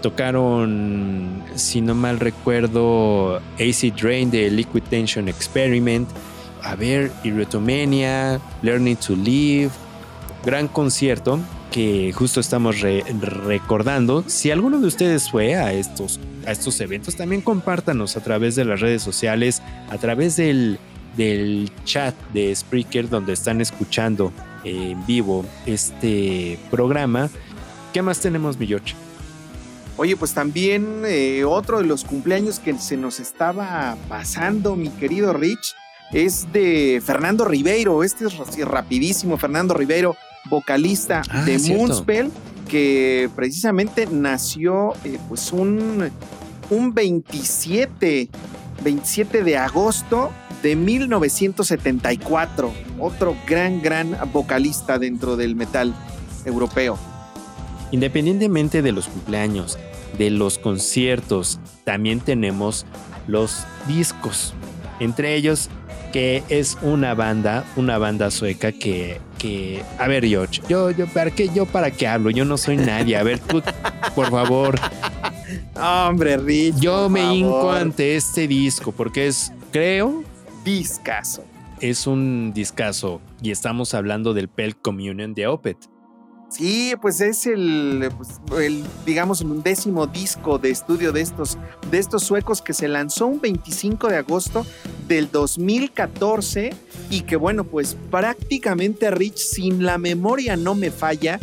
Tocaron, 0.01 1.43
si 1.55 1.81
no 1.81 1.93
mal 1.93 2.19
recuerdo, 2.19 3.37
AC 3.59 3.93
Drain 3.99 4.31
de 4.31 4.49
Liquid 4.49 4.83
Tension 4.83 5.27
Experiment. 5.27 6.07
A 6.63 6.75
ver, 6.75 7.11
Irretomania, 7.23 8.39
Learning 8.61 8.95
to 8.95 9.15
Live. 9.15 9.71
Gran 10.45 10.69
concierto 10.69 11.39
que 11.71 12.13
justo 12.13 12.39
estamos 12.39 12.77
recordando. 12.79 14.23
Si 14.27 14.51
alguno 14.51 14.79
de 14.79 14.87
ustedes 14.87 15.29
fue 15.29 15.55
a 15.55 15.73
estos, 15.73 16.19
a 16.47 16.51
estos 16.51 16.79
eventos, 16.79 17.15
también 17.15 17.41
compártanos 17.41 18.15
a 18.15 18.21
través 18.23 18.55
de 18.55 18.63
las 18.63 18.79
redes 18.79 19.03
sociales, 19.03 19.61
a 19.89 19.97
través 19.97 20.37
del, 20.37 20.79
del 21.15 21.71
chat 21.85 22.15
de 22.33 22.55
Spreaker 22.55 23.09
donde 23.09 23.33
están 23.33 23.61
escuchando 23.61 24.31
en 24.63 25.05
vivo 25.05 25.45
este 25.65 26.59
programa. 26.69 27.29
¿Qué 27.93 28.01
más 28.01 28.19
tenemos, 28.19 28.57
mi 28.57 28.67
George? 28.67 28.93
Oye, 29.97 30.15
pues 30.15 30.33
también 30.33 31.03
eh, 31.05 31.43
otro 31.43 31.79
de 31.79 31.85
los 31.85 32.05
cumpleaños 32.05 32.59
que 32.59 32.77
se 32.77 32.95
nos 32.95 33.19
estaba 33.19 33.97
pasando, 34.07 34.77
mi 34.77 34.89
querido 34.89 35.33
Rich, 35.33 35.75
es 36.13 36.51
de 36.53 37.01
Fernando 37.05 37.43
Ribeiro. 37.43 38.03
Este 38.03 38.25
es 38.25 38.65
rapidísimo, 38.65 39.37
Fernando 39.37 39.73
Ribeiro, 39.73 40.15
vocalista 40.49 41.21
ah, 41.29 41.43
de 41.43 41.59
Moonspell, 41.59 42.31
que 42.69 43.29
precisamente 43.35 44.07
nació 44.09 44.93
eh, 45.03 45.19
pues 45.27 45.51
un, 45.51 46.09
un 46.69 46.93
27, 46.93 48.29
27 48.79 49.43
de 49.43 49.57
agosto 49.57 50.31
de 50.63 50.75
1974. 50.75 52.73
Otro 52.99 53.35
gran, 53.47 53.81
gran 53.81 54.17
vocalista 54.31 54.99
dentro 54.99 55.37
del 55.37 55.55
metal 55.55 55.93
europeo. 56.45 56.97
Independientemente 57.91 58.81
de 58.81 58.91
los 58.91 59.07
cumpleaños, 59.07 59.77
de 60.17 60.29
los 60.29 60.57
conciertos, 60.57 61.59
también 61.83 62.19
tenemos 62.19 62.85
los 63.27 63.65
discos. 63.87 64.53
Entre 64.99 65.35
ellos, 65.35 65.69
que 66.11 66.43
es 66.49 66.77
una 66.81 67.13
banda, 67.13 67.65
una 67.75 67.97
banda 67.97 68.31
sueca 68.31 68.71
que, 68.71 69.19
que 69.37 69.83
a 69.97 70.07
ver, 70.07 70.25
George, 70.25 70.61
yo, 70.67 70.91
yo, 70.91 71.07
¿para 71.07 71.31
qué, 71.31 71.49
yo 71.53 71.65
para 71.65 71.91
qué 71.91 72.07
hablo? 72.07 72.29
Yo 72.29 72.45
no 72.45 72.57
soy 72.57 72.77
nadie. 72.77 73.17
A 73.17 73.23
ver, 73.23 73.39
tú, 73.39 73.61
por 74.15 74.29
favor. 74.29 74.79
Hombre, 75.75 76.37
Rich. 76.37 76.79
Yo 76.79 77.09
me 77.09 77.35
hinco 77.35 77.71
ante 77.71 78.15
este 78.15 78.47
disco 78.47 78.91
porque 78.91 79.27
es, 79.27 79.51
creo, 79.71 80.23
discazo. 80.63 81.43
Es 81.79 82.07
un 82.07 82.51
discazo 82.53 83.21
y 83.41 83.51
estamos 83.51 83.93
hablando 83.93 84.33
del 84.33 84.49
Pell 84.49 84.75
Communion 84.75 85.33
de 85.33 85.47
Opet. 85.47 85.77
Sí, 86.49 86.93
pues 86.99 87.21
es 87.21 87.45
el, 87.45 88.09
pues, 88.17 88.41
el, 88.59 88.83
digamos, 89.05 89.41
el 89.41 89.51
undécimo 89.51 90.07
disco 90.07 90.57
de 90.57 90.71
estudio 90.71 91.11
de 91.11 91.21
estos, 91.21 91.59
de 91.91 91.99
estos 91.99 92.23
suecos 92.23 92.63
que 92.63 92.73
se 92.73 92.87
lanzó 92.87 93.27
un 93.27 93.39
25 93.39 94.07
de 94.07 94.17
agosto 94.17 94.65
del 95.07 95.29
2014 95.31 96.71
y 97.11 97.21
que 97.21 97.35
bueno, 97.35 97.65
pues 97.65 97.95
prácticamente 98.09 99.11
Rich, 99.11 99.37
sin 99.37 99.85
la 99.85 99.99
memoria 99.99 100.57
no 100.57 100.73
me 100.73 100.89
falla, 100.89 101.39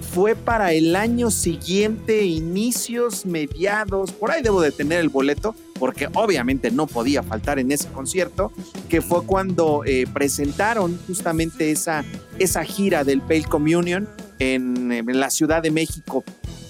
fue 0.00 0.34
para 0.34 0.72
el 0.72 0.96
año 0.96 1.30
siguiente, 1.30 2.24
inicios, 2.24 3.26
mediados, 3.26 4.12
por 4.12 4.30
ahí 4.30 4.42
debo 4.42 4.60
de 4.60 4.72
tener 4.72 5.00
el 5.00 5.08
boleto, 5.08 5.54
porque 5.78 6.08
obviamente 6.14 6.70
no 6.70 6.86
podía 6.86 7.22
faltar 7.22 7.58
en 7.58 7.70
ese 7.72 7.88
concierto, 7.88 8.52
que 8.88 9.02
fue 9.02 9.24
cuando 9.24 9.82
eh, 9.84 10.06
presentaron 10.12 10.98
justamente 11.06 11.70
esa, 11.70 12.04
esa 12.38 12.64
gira 12.64 13.04
del 13.04 13.20
Pale 13.20 13.44
Communion 13.44 14.08
en, 14.38 15.04
la 15.06 15.30
Ciudad 15.30 15.62
de 15.62 15.70
México. 15.70 16.24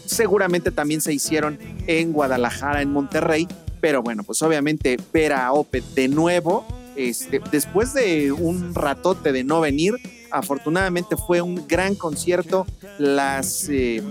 Seguramente 0.04 0.70
también 0.70 1.00
se 1.00 1.12
hicieron 1.12 1.58
en 1.86 2.12
Guadalajara, 2.12 2.82
en 2.82 2.92
Monterrey, 2.92 3.48
pero 3.80 4.02
bueno, 4.02 4.24
pues 4.24 4.42
obviamente 4.42 4.98
ver 5.12 5.32
a 5.32 5.52
Opet 5.52 5.84
de 5.94 6.08
nuevo, 6.08 6.66
este, 6.96 7.40
después 7.50 7.92
de 7.92 8.32
un 8.32 8.74
ratote 8.74 9.32
de 9.32 9.44
no 9.44 9.60
venir, 9.60 9.94
afortunadamente 10.30 11.16
fue 11.16 11.40
un 11.40 11.66
gran 11.66 11.94
concierto. 11.94 12.66
Las, 12.98 13.68
eh, 13.68 14.02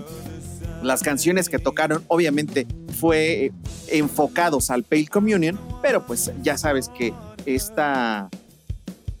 las 0.82 1.02
canciones 1.02 1.48
que 1.48 1.58
tocaron, 1.58 2.04
obviamente, 2.08 2.66
fue 2.98 3.46
eh, 3.46 3.52
enfocados 3.88 4.70
al 4.70 4.82
Pale 4.84 5.06
Communion, 5.06 5.58
pero 5.82 6.06
pues 6.06 6.32
ya 6.42 6.56
sabes 6.56 6.88
que 6.88 7.12
esta 7.46 8.28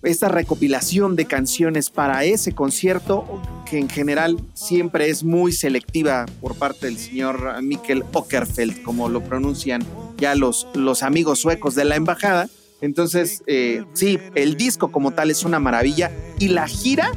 esta 0.02 0.28
recopilación 0.28 1.16
de 1.16 1.24
canciones 1.24 1.90
para 1.90 2.24
ese 2.24 2.52
concierto, 2.52 3.42
que 3.68 3.78
en 3.78 3.88
general 3.88 4.36
siempre 4.54 5.10
es 5.10 5.24
muy 5.24 5.52
selectiva 5.52 6.26
por 6.40 6.54
parte 6.56 6.86
del 6.86 6.96
señor 6.96 7.60
Mikkel 7.62 8.04
Ockerfeld, 8.12 8.82
como 8.82 9.08
lo 9.08 9.22
pronuncian 9.24 9.82
ya 10.16 10.34
los, 10.34 10.68
los 10.74 11.02
amigos 11.02 11.40
suecos 11.40 11.74
de 11.74 11.84
la 11.84 11.96
embajada. 11.96 12.48
Entonces, 12.80 13.42
eh, 13.46 13.84
sí, 13.94 14.18
el 14.34 14.56
disco 14.56 14.92
como 14.92 15.12
tal 15.12 15.30
es 15.30 15.44
una 15.44 15.58
maravilla 15.58 16.10
y 16.38 16.48
la 16.48 16.66
gira 16.68 17.12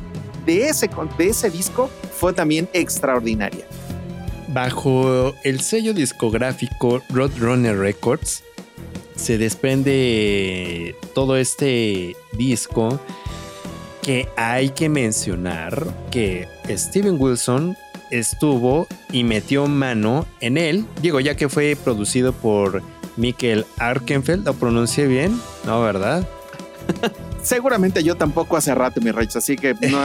de 0.46 0.70
ese, 0.70 0.90
de 1.18 1.28
ese 1.28 1.50
disco 1.50 1.90
fue 2.18 2.34
también 2.34 2.70
extraordinaria. 2.74 3.66
Bajo 4.48 5.34
el 5.44 5.60
sello 5.60 5.94
discográfico 5.94 7.04
Roadrunner 7.10 7.78
Records, 7.78 8.44
se 9.16 9.38
desprende 9.38 10.96
todo 11.14 11.36
este 11.36 12.16
disco 12.34 13.00
que 14.02 14.28
hay 14.38 14.70
que 14.70 14.90
mencionar 14.90 15.86
que 16.10 16.48
Steven 16.70 17.18
Wilson 17.20 17.76
estuvo 18.12 18.88
y 19.12 19.24
metió 19.24 19.68
mano 19.68 20.26
en 20.40 20.58
él. 20.58 20.86
Digo, 21.02 21.20
ya 21.20 21.36
que 21.36 21.50
fue 21.50 21.76
producido 21.76 22.34
por 22.34 22.82
Mikkel 23.20 23.66
Arkenfeld, 23.78 24.46
¿lo 24.46 24.54
pronuncié 24.54 25.06
bien? 25.06 25.40
¿No, 25.66 25.82
verdad? 25.82 26.28
Seguramente 27.44 28.04
yo 28.04 28.16
tampoco 28.16 28.58
hace 28.58 28.74
rato, 28.76 29.02
mi 29.02 29.12
Rich, 29.12 29.36
así 29.36 29.56
que 29.56 29.74
no, 29.74 30.00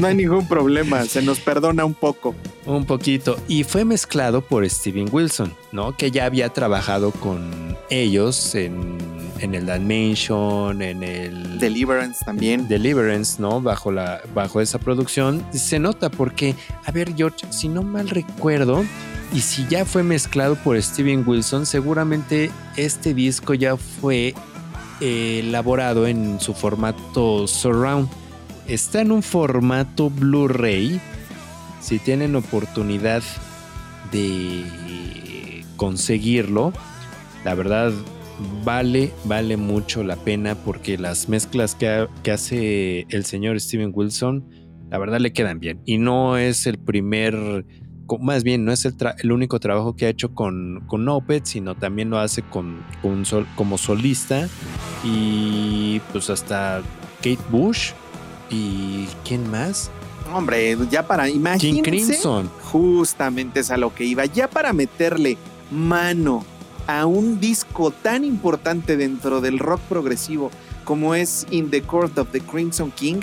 no 0.00 0.06
hay 0.06 0.14
ningún 0.14 0.46
problema, 0.46 1.04
se 1.04 1.22
nos 1.22 1.40
perdona 1.40 1.84
un 1.84 1.94
poco. 1.94 2.34
Un 2.66 2.84
poquito. 2.84 3.38
Y 3.48 3.64
fue 3.64 3.84
mezclado 3.84 4.40
por 4.40 4.68
Steven 4.68 5.08
Wilson, 5.10 5.54
¿no? 5.72 5.96
Que 5.96 6.10
ya 6.10 6.24
había 6.24 6.48
trabajado 6.50 7.10
con 7.10 7.76
ellos 7.90 8.54
en, 8.54 8.98
en 9.40 9.54
el 9.54 9.66
Dimension, 9.66 10.80
en 10.82 11.02
el... 11.02 11.58
Deliverance 11.58 12.24
también. 12.24 12.68
Deliverance, 12.68 13.40
¿no? 13.40 13.60
Bajo, 13.60 13.92
la, 13.92 14.20
bajo 14.34 14.60
esa 14.60 14.78
producción. 14.78 15.44
Se 15.52 15.78
nota 15.78 16.10
porque, 16.10 16.54
a 16.84 16.92
ver, 16.92 17.14
George, 17.14 17.46
si 17.50 17.68
no 17.68 17.82
mal 17.82 18.08
recuerdo, 18.08 18.84
y 19.32 19.40
si 19.40 19.66
ya 19.68 19.84
fue 19.84 20.02
mezclado 20.02 20.56
por 20.56 20.80
Steven 20.80 21.22
Wilson, 21.26 21.66
seguramente 21.66 22.50
este 22.76 23.14
disco 23.14 23.54
ya 23.54 23.76
fue 23.76 24.34
elaborado 25.00 26.06
en 26.06 26.40
su 26.40 26.54
formato 26.54 27.46
surround. 27.46 28.08
Está 28.66 29.02
en 29.02 29.12
un 29.12 29.22
formato 29.22 30.10
Blu-ray. 30.10 31.00
Si 31.80 31.98
tienen 31.98 32.36
oportunidad 32.36 33.22
de 34.12 35.64
conseguirlo, 35.76 36.72
la 37.44 37.54
verdad 37.54 37.92
vale, 38.64 39.12
vale 39.24 39.56
mucho 39.56 40.02
la 40.02 40.16
pena 40.16 40.54
porque 40.54 40.98
las 40.98 41.28
mezclas 41.28 41.74
que, 41.74 42.08
que 42.22 42.32
hace 42.32 43.06
el 43.10 43.24
señor 43.24 43.60
Steven 43.60 43.92
Wilson, 43.94 44.48
la 44.90 44.98
verdad 44.98 45.20
le 45.20 45.32
quedan 45.32 45.60
bien. 45.60 45.80
Y 45.84 45.98
no 45.98 46.36
es 46.36 46.66
el 46.66 46.78
primer 46.78 47.64
más 48.18 48.44
bien 48.44 48.64
no 48.64 48.72
es 48.72 48.84
el, 48.86 48.94
el, 49.18 49.32
único 49.32 49.60
trabajo 49.60 49.94
que 49.94 50.06
ha 50.06 50.08
hecho 50.08 50.34
con, 50.34 50.82
con 50.86 51.06
Opeth, 51.08 51.44
sino 51.44 51.74
también 51.74 52.08
lo 52.08 52.18
hace 52.18 52.42
con, 52.42 52.82
con 53.02 53.26
sol, 53.26 53.46
como 53.56 53.76
solista 53.76 54.48
y 55.04 56.00
pues 56.12 56.30
hasta 56.30 56.82
Kate 57.18 57.38
Bush 57.50 57.90
y 58.48 59.06
quién 59.24 59.50
más. 59.50 59.90
Hombre, 60.32 60.76
ya 60.90 61.06
para 61.06 61.28
imagínense. 61.28 61.82
Crimson. 61.90 62.50
Justamente 62.62 63.60
es 63.60 63.70
a 63.70 63.76
lo 63.76 63.94
que 63.94 64.04
iba. 64.04 64.24
Ya 64.26 64.48
para 64.48 64.72
meterle 64.72 65.36
mano 65.70 66.44
a 66.86 67.04
un 67.04 67.40
disco 67.40 67.90
tan 67.90 68.24
importante 68.24 68.96
dentro 68.96 69.40
del 69.40 69.58
rock 69.58 69.80
progresivo 69.82 70.50
como 70.84 71.14
es 71.14 71.46
In 71.50 71.70
the 71.70 71.82
Court 71.82 72.16
of 72.16 72.30
the 72.30 72.40
Crimson 72.40 72.90
King, 72.90 73.20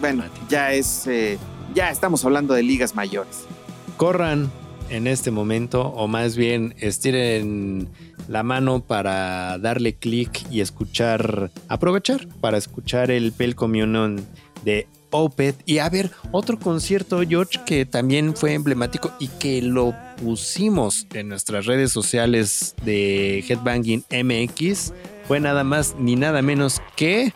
bueno, 0.00 0.24
ya 0.48 0.72
es, 0.72 1.06
eh, 1.06 1.38
ya 1.74 1.90
estamos 1.90 2.22
hablando 2.24 2.52
de 2.52 2.62
ligas 2.62 2.94
mayores. 2.94 3.46
Corran 3.96 4.50
en 4.90 5.06
este 5.06 5.30
momento, 5.30 5.82
o 5.82 6.06
más 6.06 6.36
bien 6.36 6.74
estiren 6.78 7.88
la 8.28 8.42
mano 8.42 8.80
para 8.80 9.58
darle 9.58 9.94
clic 9.94 10.44
y 10.50 10.60
escuchar, 10.60 11.50
aprovechar 11.68 12.28
para 12.40 12.58
escuchar 12.58 13.10
el 13.10 13.32
Pel 13.32 13.54
Communion 13.54 14.24
de 14.64 14.86
Opeth. 15.10 15.56
Y 15.66 15.78
a 15.78 15.88
ver, 15.88 16.10
otro 16.30 16.58
concierto, 16.58 17.20
George, 17.26 17.60
que 17.64 17.86
también 17.86 18.36
fue 18.36 18.54
emblemático 18.54 19.12
y 19.18 19.28
que 19.28 19.62
lo 19.62 19.94
pusimos 20.22 21.06
en 21.14 21.28
nuestras 21.28 21.66
redes 21.66 21.92
sociales 21.92 22.74
de 22.84 23.44
Headbanging 23.48 24.04
MX, 24.10 24.92
fue 25.26 25.40
nada 25.40 25.64
más 25.64 25.96
ni 25.98 26.16
nada 26.16 26.42
menos 26.42 26.82
que... 26.96 27.32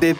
De 0.00 0.14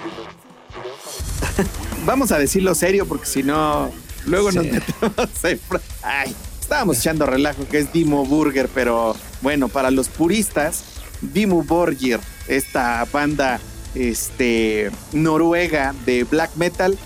Vamos 2.07 2.33
a 2.33 2.39
decirlo 2.39 2.75
serio 2.75 3.07
porque 3.07 3.27
si 3.27 3.43
no, 3.43 3.91
luego 4.27 4.53
nos 4.53 4.65
metemos 4.65 5.31
Ay, 6.03 6.35
estábamos 6.61 6.99
echando 6.99 7.27
relajo 7.27 7.67
que 7.69 7.79
es 7.79 7.93
Dimo 7.93 8.27
Burger, 8.27 8.69
pero 8.75 9.17
bueno, 9.41 9.69
para 9.69 9.91
los 9.91 10.09
puristas, 10.09 10.85
Dimo 11.21 11.63
Burger, 11.63 12.21
esta 12.49 13.05
banda 13.11 13.61
este, 13.95 14.91
noruega 15.13 15.95
de 16.05 16.25
black 16.25 16.55
metal, 16.57 16.99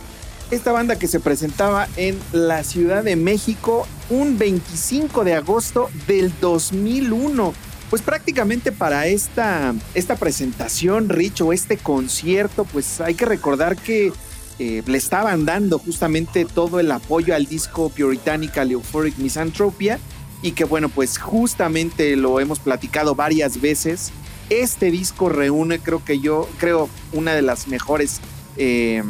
esta 0.50 0.72
banda 0.72 0.98
que 0.98 1.06
se 1.06 1.20
presentaba 1.20 1.88
en 1.96 2.18
la 2.32 2.64
Ciudad 2.64 3.04
de 3.04 3.16
México 3.16 3.86
un 4.08 4.38
25 4.38 5.24
de 5.24 5.34
agosto 5.34 5.88
del 6.06 6.32
2001. 6.40 7.54
Pues 7.88 8.02
prácticamente 8.02 8.70
para 8.72 9.06
esta, 9.06 9.74
esta 9.94 10.16
presentación, 10.16 11.08
Rich, 11.08 11.40
o 11.42 11.52
este 11.52 11.76
concierto, 11.76 12.64
pues 12.64 13.00
hay 13.00 13.14
que 13.14 13.24
recordar 13.24 13.76
que 13.76 14.12
eh, 14.62 14.82
le 14.86 14.98
estaban 14.98 15.46
dando 15.46 15.78
justamente 15.78 16.44
todo 16.44 16.80
el 16.80 16.92
apoyo 16.92 17.34
al 17.34 17.46
disco 17.46 17.88
Puritanical 17.88 18.70
Euphoric 18.70 19.16
Misanthropia 19.16 19.98
y 20.42 20.52
que 20.52 20.64
bueno, 20.64 20.90
pues 20.90 21.16
justamente 21.16 22.14
lo 22.14 22.40
hemos 22.40 22.58
platicado 22.58 23.14
varias 23.14 23.62
veces. 23.62 24.12
Este 24.50 24.90
disco 24.90 25.30
reúne, 25.30 25.78
creo 25.78 26.04
que 26.04 26.20
yo, 26.20 26.46
creo, 26.58 26.90
una 27.14 27.32
de 27.32 27.40
las 27.40 27.68
mejores, 27.68 28.20
eh, 28.58 29.02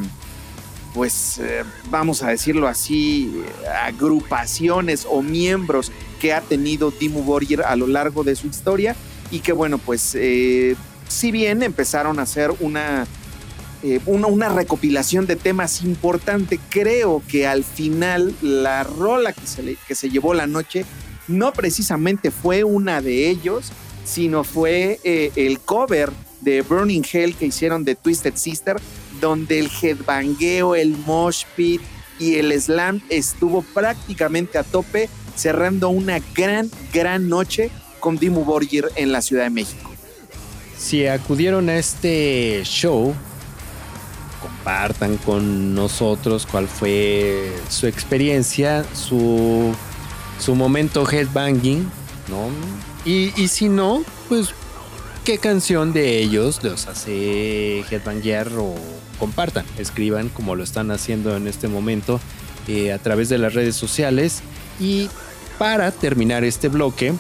pues 0.95 1.38
eh, 1.38 1.64
vamos 1.90 2.23
a 2.23 2.28
decirlo 2.28 2.69
así, 2.69 3.42
agrupaciones 3.83 5.04
o 5.11 5.21
miembros 5.21 5.90
que 6.21 6.33
ha 6.33 6.42
tenido 6.42 6.92
Dimmu 6.92 7.25
Borgir 7.25 7.62
a 7.62 7.75
lo 7.75 7.88
largo 7.88 8.23
de 8.23 8.37
su 8.37 8.47
historia 8.47 8.95
y 9.33 9.40
que 9.40 9.50
bueno, 9.50 9.78
pues 9.78 10.16
si 11.09 11.33
bien 11.33 11.64
empezaron 11.64 12.21
a 12.21 12.23
hacer 12.23 12.52
una 12.61 13.09
eh, 13.83 14.01
una, 14.07 14.49
recopilación 14.49 15.27
de 15.27 15.37
temas 15.37 15.83
importante. 15.83 16.61
Creo 16.69 17.23
que 17.27 17.47
al 17.47 17.65
final 17.65 18.35
la 18.43 18.85
rola 18.85 19.33
que 19.33 19.47
se, 19.47 19.77
que 19.87 19.95
se 19.95 20.11
llevó 20.11 20.35
la 20.35 20.47
noche 20.47 20.85
no 21.29 21.53
precisamente 21.53 22.31
fue 22.31 22.65
una 22.65 23.01
de 23.01 23.31
ellos, 23.31 23.73
sino 24.05 24.45
fue 24.45 24.99
eh, 25.05 25.31
el 25.37 25.61
cover 25.61 26.11
de 26.41 26.63
Burning 26.63 27.03
Hell 27.11 27.35
que 27.35 27.47
hicieron 27.47 27.85
de 27.85 27.95
Twisted 27.95 28.35
Sister, 28.35 28.77
donde 29.21 29.59
el 29.61 29.71
headbangueo, 29.81 30.75
el 30.75 30.97
mosh 30.97 31.45
pit 31.57 31.81
y 32.19 32.35
el 32.37 32.53
slam 32.61 33.01
estuvo 33.09 33.63
prácticamente 33.63 34.59
a 34.59 34.63
tope, 34.63 35.09
cerrando 35.37 35.89
una 35.89 36.19
gran, 36.35 36.71
gran 36.93 37.29
noche 37.29 37.71
con 37.99 38.19
Dimmu 38.19 38.45
Borgir 38.45 38.87
en 38.97 39.13
la 39.13 39.23
Ciudad 39.23 39.45
de 39.45 39.50
México. 39.50 39.91
Si 40.76 41.07
acudieron 41.07 41.69
a 41.69 41.76
este 41.76 42.63
show, 42.65 43.15
compartan 44.61 45.17
con 45.17 45.75
nosotros 45.75 46.47
cuál 46.51 46.69
fue 46.69 47.51
su 47.71 47.87
experiencia, 47.87 48.85
su, 48.95 49.75
su 50.39 50.55
momento 50.55 51.09
headbanging, 51.11 51.91
¿no? 52.29 52.49
Y, 53.05 53.33
y 53.41 53.49
si 53.49 53.71
no, 53.71 54.03
pues 54.29 54.51
qué 55.25 55.39
canción 55.39 55.95
de 55.95 56.19
ellos 56.19 56.63
los 56.63 56.89
hace 56.89 57.81
headbanguear 57.91 58.49
o 58.59 58.75
compartan, 59.19 59.65
escriban 59.79 60.29
como 60.29 60.55
lo 60.55 60.63
están 60.63 60.91
haciendo 60.91 61.35
en 61.37 61.47
este 61.47 61.67
momento 61.67 62.21
eh, 62.69 62.93
a 62.93 62.99
través 62.99 63.31
de 63.31 63.39
las 63.39 63.55
redes 63.55 63.77
sociales. 63.77 64.43
Y 64.79 65.09
para 65.59 65.91
terminar 65.91 66.45
este 66.45 66.69
bloque, 66.69 67.15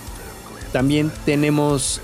también 0.72 1.10
tenemos 1.24 2.02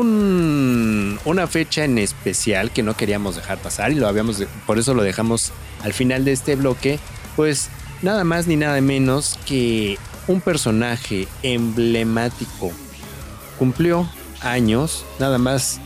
una 0.00 1.46
fecha 1.46 1.84
en 1.84 1.98
especial 1.98 2.70
que 2.70 2.82
no 2.82 2.96
queríamos 2.96 3.36
dejar 3.36 3.58
pasar 3.58 3.92
y 3.92 3.94
lo 3.96 4.08
habíamos, 4.08 4.42
por 4.66 4.78
eso 4.78 4.94
lo 4.94 5.02
dejamos 5.02 5.52
al 5.82 5.92
final 5.92 6.24
de 6.24 6.32
este 6.32 6.56
bloque, 6.56 6.98
pues 7.36 7.68
nada 8.02 8.24
más 8.24 8.46
ni 8.46 8.56
nada 8.56 8.80
menos 8.80 9.38
que 9.46 9.98
un 10.26 10.40
personaje 10.40 11.28
emblemático 11.42 12.72
cumplió 13.58 14.08
años, 14.40 15.04
nada 15.18 15.38
más 15.38 15.80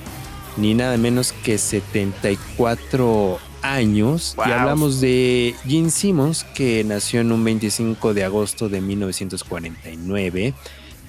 ni 0.57 0.75
nada 0.75 0.97
menos 0.97 1.33
que 1.33 1.59
74 1.59 3.38
años. 3.62 4.37
Y 4.38 4.51
hablamos 4.51 5.01
de 5.01 5.55
Gene 5.66 5.90
Simmons, 5.90 6.44
que 6.44 6.85
nació 6.85 7.21
en 7.21 7.33
un 7.33 7.44
25 7.44 8.14
de 8.14 8.25
agosto 8.25 8.68
de 8.68 8.81
1949 8.81 10.55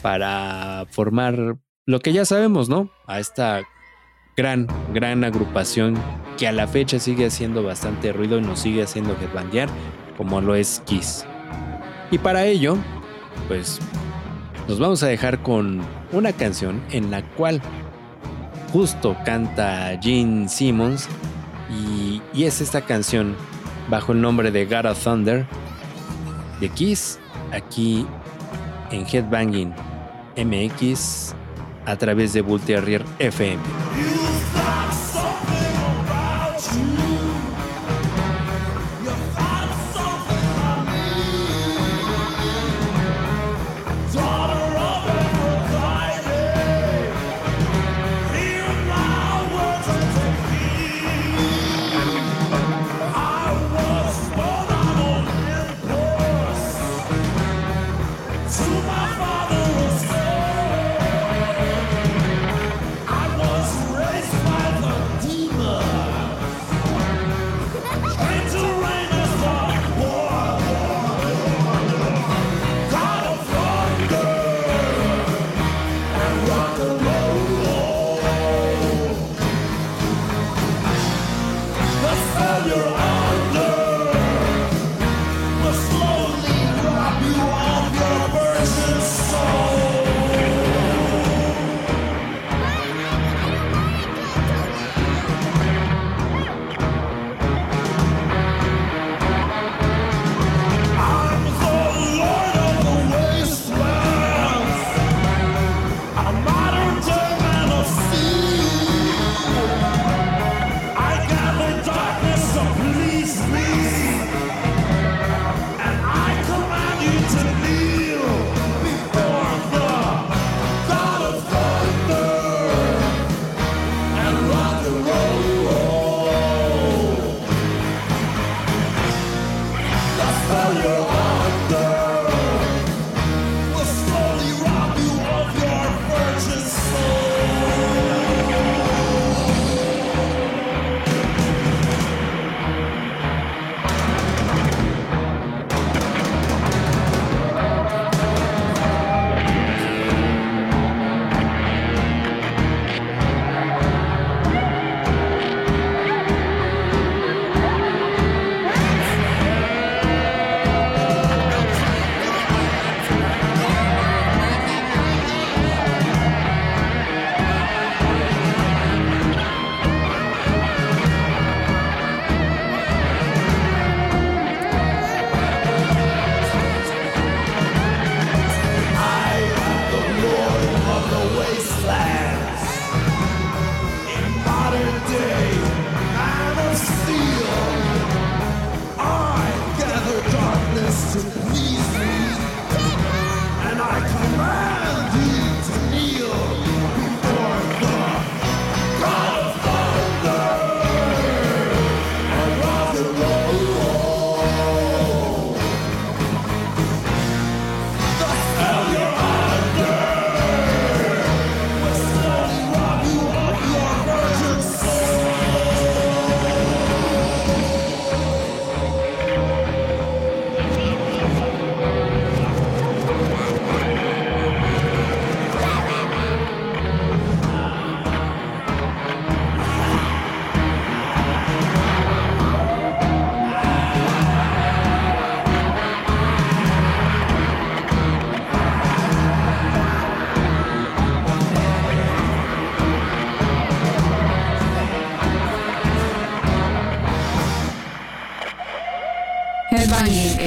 para 0.01 0.85
formar 0.91 1.57
lo 1.89 2.01
que 2.01 2.13
ya 2.13 2.23
sabemos, 2.23 2.69
¿no? 2.69 2.87
A 3.07 3.19
esta 3.19 3.63
gran, 4.37 4.67
gran 4.93 5.23
agrupación 5.23 5.97
que 6.37 6.47
a 6.47 6.51
la 6.51 6.67
fecha 6.67 6.99
sigue 6.99 7.25
haciendo 7.25 7.63
bastante 7.63 8.13
ruido 8.13 8.37
y 8.37 8.41
nos 8.41 8.59
sigue 8.59 8.83
haciendo 8.83 9.17
headbandear, 9.19 9.67
como 10.15 10.39
lo 10.39 10.53
es 10.53 10.83
Kiss. 10.85 11.25
Y 12.11 12.19
para 12.19 12.45
ello, 12.45 12.77
pues 13.47 13.79
nos 14.67 14.77
vamos 14.77 15.01
a 15.01 15.07
dejar 15.07 15.41
con 15.41 15.81
una 16.11 16.31
canción 16.31 16.79
en 16.91 17.09
la 17.09 17.23
cual 17.23 17.59
justo 18.71 19.17
canta 19.25 19.97
Gene 19.99 20.47
Simmons 20.47 21.09
y, 21.71 22.21
es 22.39 22.61
esta 22.61 22.81
canción 22.81 23.35
bajo 23.89 24.11
el 24.11 24.21
nombre 24.21 24.51
de 24.51 24.67
God 24.67 24.95
Thunder 25.03 25.47
de 26.59 26.69
Kiss 26.69 27.19
aquí 27.51 28.05
en 28.91 29.07
Headbanging 29.07 29.73
MX 30.37 31.33
a 31.89 31.95
través 31.95 32.33
de 32.33 32.41
Bull 32.41 32.61
Terrier 32.61 33.03
FM. 33.17 33.57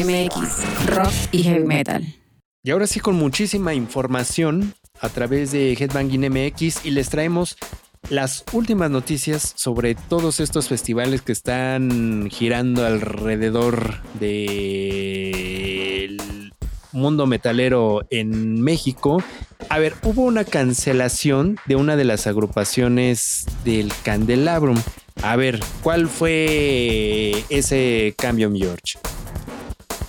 MX, 0.04 0.86
rock 0.86 1.12
y 1.30 1.42
heavy 1.44 1.64
metal. 1.64 2.04
Y 2.64 2.70
ahora 2.70 2.86
sí 2.86 3.00
con 3.00 3.16
muchísima 3.16 3.74
información 3.74 4.74
a 5.00 5.08
través 5.08 5.50
de 5.52 5.72
Headbanging 5.72 6.28
MX 6.30 6.84
y 6.84 6.92
les 6.92 7.08
traemos 7.08 7.56
las 8.08 8.44
últimas 8.52 8.90
noticias 8.90 9.52
sobre 9.56 9.94
todos 9.94 10.40
estos 10.40 10.68
festivales 10.68 11.22
que 11.22 11.32
están 11.32 12.28
girando 12.30 12.84
alrededor 12.86 14.02
del 14.20 15.42
mundo 16.92 17.26
metalero 17.26 18.06
en 18.10 18.60
México. 18.60 19.22
A 19.68 19.78
ver, 19.78 19.94
hubo 20.02 20.22
una 20.22 20.44
cancelación 20.44 21.58
de 21.66 21.76
una 21.76 21.96
de 21.96 22.04
las 22.04 22.26
agrupaciones 22.26 23.46
del 23.64 23.92
Candelabrum. 24.02 24.80
A 25.22 25.36
ver, 25.36 25.60
¿cuál 25.82 26.08
fue 26.08 27.44
ese 27.48 28.14
cambio, 28.16 28.52
George? 28.54 28.98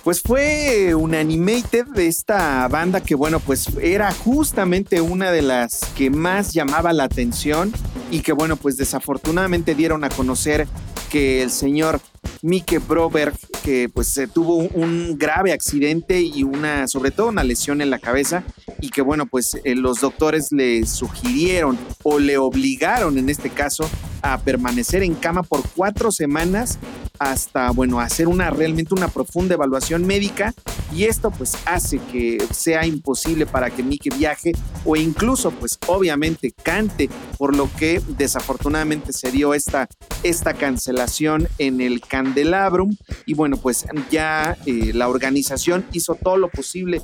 Pues 0.04 0.20
fue 0.20 0.94
un 0.94 1.14
animated 1.14 1.86
de 1.86 2.08
esta 2.08 2.68
banda 2.68 3.00
que, 3.00 3.14
bueno, 3.14 3.40
pues 3.40 3.68
era 3.80 4.12
justamente 4.12 5.00
una 5.00 5.30
de 5.30 5.40
las 5.40 5.80
que 5.96 6.10
más 6.10 6.52
llamaba 6.52 6.92
la 6.92 7.04
atención 7.04 7.72
y 8.10 8.20
que, 8.20 8.32
bueno, 8.34 8.56
pues 8.56 8.76
desafortunadamente 8.76 9.74
dieron 9.74 10.04
a 10.04 10.10
conocer 10.10 10.68
que 11.08 11.42
el 11.42 11.50
señor 11.50 12.02
Mike 12.42 12.80
Broberg, 12.80 13.32
que 13.62 13.88
pues 13.88 14.20
tuvo 14.34 14.56
un 14.56 15.16
grave 15.16 15.52
accidente 15.52 16.20
y 16.20 16.42
una, 16.42 16.86
sobre 16.86 17.10
todo 17.10 17.28
una 17.28 17.42
lesión 17.42 17.80
en 17.80 17.88
la 17.88 17.98
cabeza 17.98 18.44
y 18.82 18.90
que 18.90 19.00
bueno, 19.00 19.24
pues 19.24 19.58
eh, 19.64 19.74
los 19.74 20.02
doctores 20.02 20.52
le 20.52 20.84
sugirieron 20.84 21.78
o 22.02 22.18
le 22.18 22.36
obligaron 22.36 23.16
en 23.16 23.30
este 23.30 23.48
caso 23.48 23.88
a 24.24 24.38
permanecer 24.38 25.02
en 25.02 25.14
cama 25.14 25.42
por 25.42 25.62
cuatro 25.76 26.10
semanas 26.10 26.78
hasta, 27.18 27.70
bueno, 27.70 28.00
hacer 28.00 28.26
una 28.26 28.48
realmente 28.48 28.94
una 28.94 29.08
profunda 29.08 29.54
evaluación 29.54 30.06
médica. 30.06 30.54
Y 30.92 31.04
esto 31.04 31.30
pues 31.30 31.56
hace 31.66 31.98
que 32.10 32.42
sea 32.50 32.86
imposible 32.86 33.46
para 33.46 33.68
que 33.70 33.82
Mike 33.82 34.10
viaje 34.16 34.52
o 34.84 34.96
incluso 34.96 35.50
pues 35.50 35.78
obviamente 35.86 36.52
cante, 36.52 37.10
por 37.36 37.54
lo 37.54 37.68
que 37.78 38.00
desafortunadamente 38.16 39.12
se 39.12 39.30
dio 39.30 39.54
esta, 39.54 39.88
esta 40.22 40.54
cancelación 40.54 41.46
en 41.58 41.82
el 41.82 42.00
Candelabrum. 42.00 42.96
Y 43.26 43.34
bueno 43.34 43.58
pues 43.58 43.86
ya 44.10 44.56
eh, 44.64 44.92
la 44.94 45.08
organización 45.08 45.84
hizo 45.92 46.14
todo 46.14 46.38
lo 46.38 46.48
posible 46.48 47.02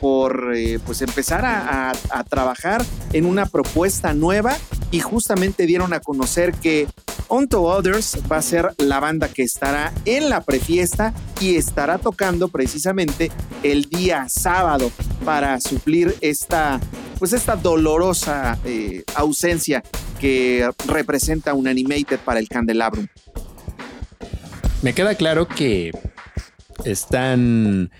por 0.00 0.52
eh, 0.54 0.78
pues 0.84 1.02
empezar 1.02 1.44
a, 1.44 1.92
trabajar 2.28 2.84
en 3.12 3.26
una 3.26 3.46
propuesta 3.46 4.12
nueva 4.12 4.56
y 4.90 5.00
justamente 5.00 5.66
dieron 5.66 5.92
a 5.92 6.00
conocer 6.00 6.52
que 6.52 6.86
Onto 7.28 7.62
Others 7.62 8.18
va 8.30 8.36
a 8.36 8.42
ser 8.42 8.74
la 8.78 9.00
banda 9.00 9.28
que 9.28 9.42
estará 9.42 9.92
en 10.04 10.28
la 10.28 10.42
prefiesta 10.42 11.14
y 11.40 11.56
estará 11.56 11.98
tocando 11.98 12.48
precisamente 12.48 13.30
el 13.62 13.84
día 13.84 14.26
sábado 14.28 14.90
para 15.24 15.60
suplir 15.60 16.14
esta 16.20 16.80
pues 17.18 17.32
esta 17.32 17.56
dolorosa 17.56 18.58
eh, 18.64 19.04
ausencia 19.14 19.82
que 20.20 20.68
representa 20.86 21.54
un 21.54 21.68
animated 21.68 22.18
para 22.18 22.40
el 22.40 22.48
Candelabrum. 22.48 23.06
Me 24.82 24.92
queda 24.92 25.14
claro 25.14 25.48
que 25.48 25.92
están 26.84 27.90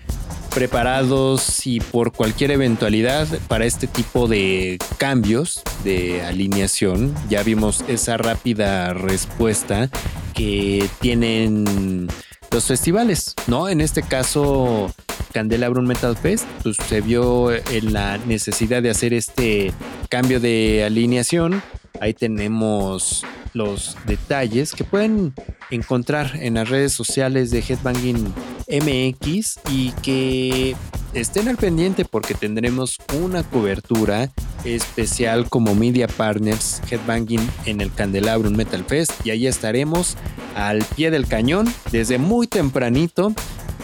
preparados 0.53 1.67
y 1.67 1.79
por 1.81 2.13
cualquier 2.13 2.51
eventualidad 2.51 3.27
para 3.47 3.65
este 3.65 3.87
tipo 3.87 4.27
de 4.27 4.77
cambios 4.97 5.61
de 5.83 6.21
alineación. 6.23 7.13
Ya 7.29 7.43
vimos 7.43 7.83
esa 7.87 8.17
rápida 8.17 8.93
respuesta 8.93 9.89
que 10.33 10.87
tienen 11.01 12.07
los 12.51 12.65
festivales, 12.65 13.35
¿no? 13.47 13.67
En 13.67 13.81
este 13.81 14.01
caso, 14.01 14.93
Candelabrum 15.33 15.85
Metal 15.85 16.15
Fest, 16.15 16.45
pues 16.63 16.77
se 16.87 17.01
vio 17.01 17.51
en 17.51 17.91
la 17.91 18.17
necesidad 18.19 18.81
de 18.81 18.89
hacer 18.89 19.13
este 19.13 19.73
cambio 20.09 20.39
de 20.39 20.83
alineación. 20.85 21.61
Ahí 21.99 22.13
tenemos 22.13 23.25
los 23.55 23.95
detalles 24.05 24.73
que 24.73 24.83
pueden 24.83 25.33
encontrar 25.71 26.35
en 26.35 26.55
las 26.55 26.69
redes 26.69 26.93
sociales 26.93 27.49
de 27.51 27.59
Headbanging 27.59 28.33
MX 28.67 29.59
y 29.71 29.91
que 30.03 30.75
estén 31.13 31.47
al 31.47 31.55
pendiente 31.55 32.03
porque 32.03 32.33
tendremos 32.33 32.97
una 33.23 33.43
cobertura 33.43 34.29
especial 34.65 35.49
como 35.49 35.73
Media 35.73 36.07
Partners 36.07 36.81
Headbanging 36.91 37.49
en 37.65 37.79
el 37.79 37.93
Candelabrum 37.93 38.55
Metal 38.55 38.83
Fest. 38.83 39.13
Y 39.23 39.29
ahí 39.29 39.47
estaremos 39.47 40.17
al 40.55 40.83
pie 40.95 41.09
del 41.09 41.25
cañón 41.25 41.73
desde 41.91 42.17
muy 42.17 42.47
tempranito 42.47 43.33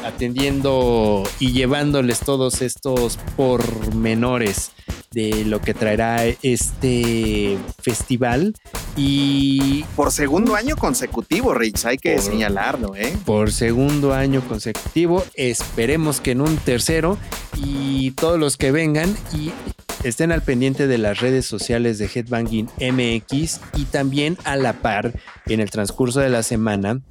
atendiendo 0.04 1.24
y 1.40 1.52
llevándoles 1.52 2.20
todos 2.20 2.62
estos 2.62 3.18
pormenores 3.38 4.72
de 5.12 5.46
lo 5.46 5.62
que 5.62 5.74
traerá 5.74 6.24
este 6.42 7.58
festival 7.82 8.54
y 8.96 9.84
por 9.96 10.12
segundo 10.12 10.56
año 10.56 10.76
consecutivo, 10.76 11.54
Rich, 11.54 11.86
hay 11.86 11.98
que 11.98 12.20
señalarlo, 12.20 12.96
¿eh? 12.96 13.16
Por 13.26 13.52
segundo 13.52 14.14
año 14.14 14.42
consecutivo, 14.42 15.24
esperemos 15.36 16.20
que 16.20 16.32
en 16.32 16.42
un 16.42 16.58
tercero 16.58 17.18
y 17.56 18.12
todos 18.12 18.40
los 18.40 18.58
que 18.58 18.72
vengan 18.72 19.16
y 19.34 19.52
estén 20.04 20.32
al 20.32 20.42
pendiente 20.42 20.88
de 20.88 20.98
las 20.98 21.20
redes 21.20 21.46
sociales 21.46 22.00
de 22.00 22.10
Headbanging 22.14 22.70
MX 22.80 23.62
y 23.76 23.86
también 23.86 24.38
a 24.44 24.56
la 24.56 24.74
par 24.74 25.14
en 25.46 25.60
el 25.60 25.70
transcurso 25.70 26.20
de 26.20 26.30
la 26.30 26.44
semana, 26.44 27.02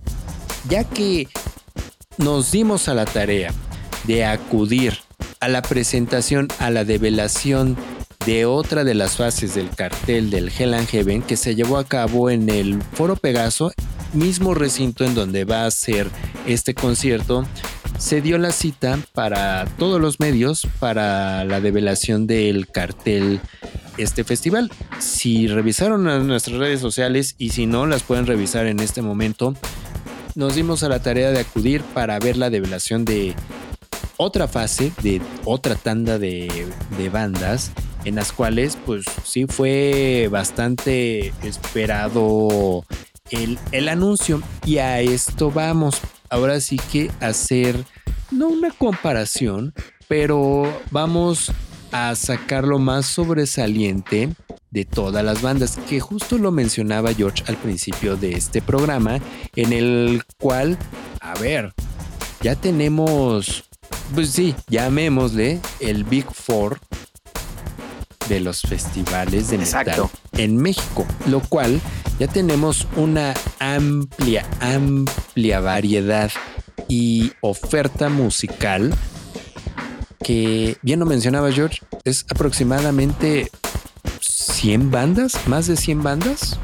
ya 0.68 0.84
que 0.84 1.28
nos 2.18 2.50
dimos 2.50 2.88
a 2.88 2.94
la 2.94 3.06
tarea 3.06 3.52
de 4.04 4.24
acudir 4.24 4.98
a 5.40 5.48
la 5.48 5.62
presentación, 5.62 6.48
a 6.58 6.70
la 6.70 6.84
develación 6.84 7.76
de 8.26 8.44
otra 8.44 8.84
de 8.84 8.94
las 8.94 9.16
fases 9.16 9.54
del 9.54 9.70
cartel 9.70 10.30
del 10.30 10.52
Hell 10.56 10.74
and 10.74 10.86
Heaven 10.86 11.22
que 11.22 11.36
se 11.36 11.54
llevó 11.54 11.78
a 11.78 11.84
cabo 11.84 12.28
en 12.28 12.50
el 12.50 12.82
Foro 12.92 13.16
Pegaso, 13.16 13.72
mismo 14.12 14.54
recinto 14.54 15.04
en 15.04 15.14
donde 15.14 15.44
va 15.44 15.64
a 15.64 15.70
ser 15.70 16.08
este 16.46 16.74
concierto. 16.74 17.46
Se 17.98 18.20
dio 18.20 18.38
la 18.38 18.52
cita 18.52 18.98
para 19.14 19.64
todos 19.78 20.00
los 20.00 20.20
medios 20.20 20.66
para 20.78 21.44
la 21.44 21.60
develación 21.60 22.26
del 22.26 22.68
cartel 22.68 23.40
este 23.96 24.24
festival. 24.24 24.70
Si 24.98 25.46
revisaron 25.48 26.04
nuestras 26.26 26.56
redes 26.56 26.80
sociales 26.80 27.34
y 27.38 27.50
si 27.50 27.66
no, 27.66 27.86
las 27.86 28.02
pueden 28.02 28.26
revisar 28.26 28.66
en 28.66 28.80
este 28.80 29.02
momento. 29.02 29.54
Nos 30.34 30.54
dimos 30.54 30.82
a 30.82 30.88
la 30.88 31.02
tarea 31.02 31.30
de 31.30 31.40
acudir 31.40 31.82
para 31.82 32.18
ver 32.18 32.36
la 32.36 32.50
develación 32.50 33.04
de 33.04 33.34
otra 34.20 34.46
fase, 34.48 34.92
de 35.02 35.22
otra 35.44 35.74
tanda 35.74 36.18
de, 36.18 36.66
bandas 37.10 37.72
en 38.04 38.16
las 38.16 38.32
cuales 38.32 38.76
pues 38.84 39.04
sí 39.24 39.46
fue 39.46 40.28
bastante 40.30 41.32
esperado 41.42 42.84
el, 43.30 43.58
el, 43.72 43.88
anuncio 43.88 44.42
y 44.66 44.78
a 44.78 45.00
esto 45.00 45.50
vamos. 45.50 46.00
Ahora 46.28 46.60
sí 46.60 46.78
que 46.92 47.10
hacer 47.20 47.76
no 48.30 48.48
una 48.48 48.70
comparación 48.70 49.72
pero 50.06 50.64
vamos 50.90 51.50
a 51.92 52.14
sacar 52.14 52.64
lo 52.64 52.78
más 52.78 53.06
sobresaliente 53.06 54.28
de 54.70 54.84
todas 54.84 55.24
las 55.24 55.40
bandas 55.40 55.78
que 55.88 56.00
justo 56.00 56.36
lo 56.36 56.52
mencionaba 56.52 57.14
George 57.14 57.42
al 57.46 57.56
principio 57.56 58.16
de 58.16 58.32
este 58.32 58.60
programa 58.60 59.18
en 59.56 59.72
el 59.72 60.22
cual 60.38 60.76
a 61.20 61.34
ver 61.38 61.72
ya 62.42 62.54
tenemos 62.56 63.69
pues 64.14 64.30
sí 64.30 64.54
llamémosle 64.68 65.60
el 65.80 66.04
Big 66.04 66.26
Four 66.32 66.78
de 68.28 68.40
los 68.40 68.62
festivales 68.62 69.50
de 69.50 69.58
metal 69.58 70.08
en 70.32 70.56
México, 70.56 71.04
lo 71.26 71.40
cual 71.40 71.80
ya 72.18 72.28
tenemos 72.28 72.86
una 72.96 73.34
amplia, 73.58 74.46
amplia 74.60 75.60
variedad 75.60 76.30
y 76.88 77.32
oferta 77.40 78.08
musical 78.08 78.94
que, 80.22 80.76
bien 80.82 81.00
lo 81.00 81.06
mencionaba 81.06 81.50
George, 81.50 81.80
es 82.04 82.24
aproximadamente 82.30 83.50
100 84.20 84.90
bandas, 84.90 85.46
más 85.46 85.66
de 85.66 85.76
100 85.76 86.02
bandas. 86.02 86.58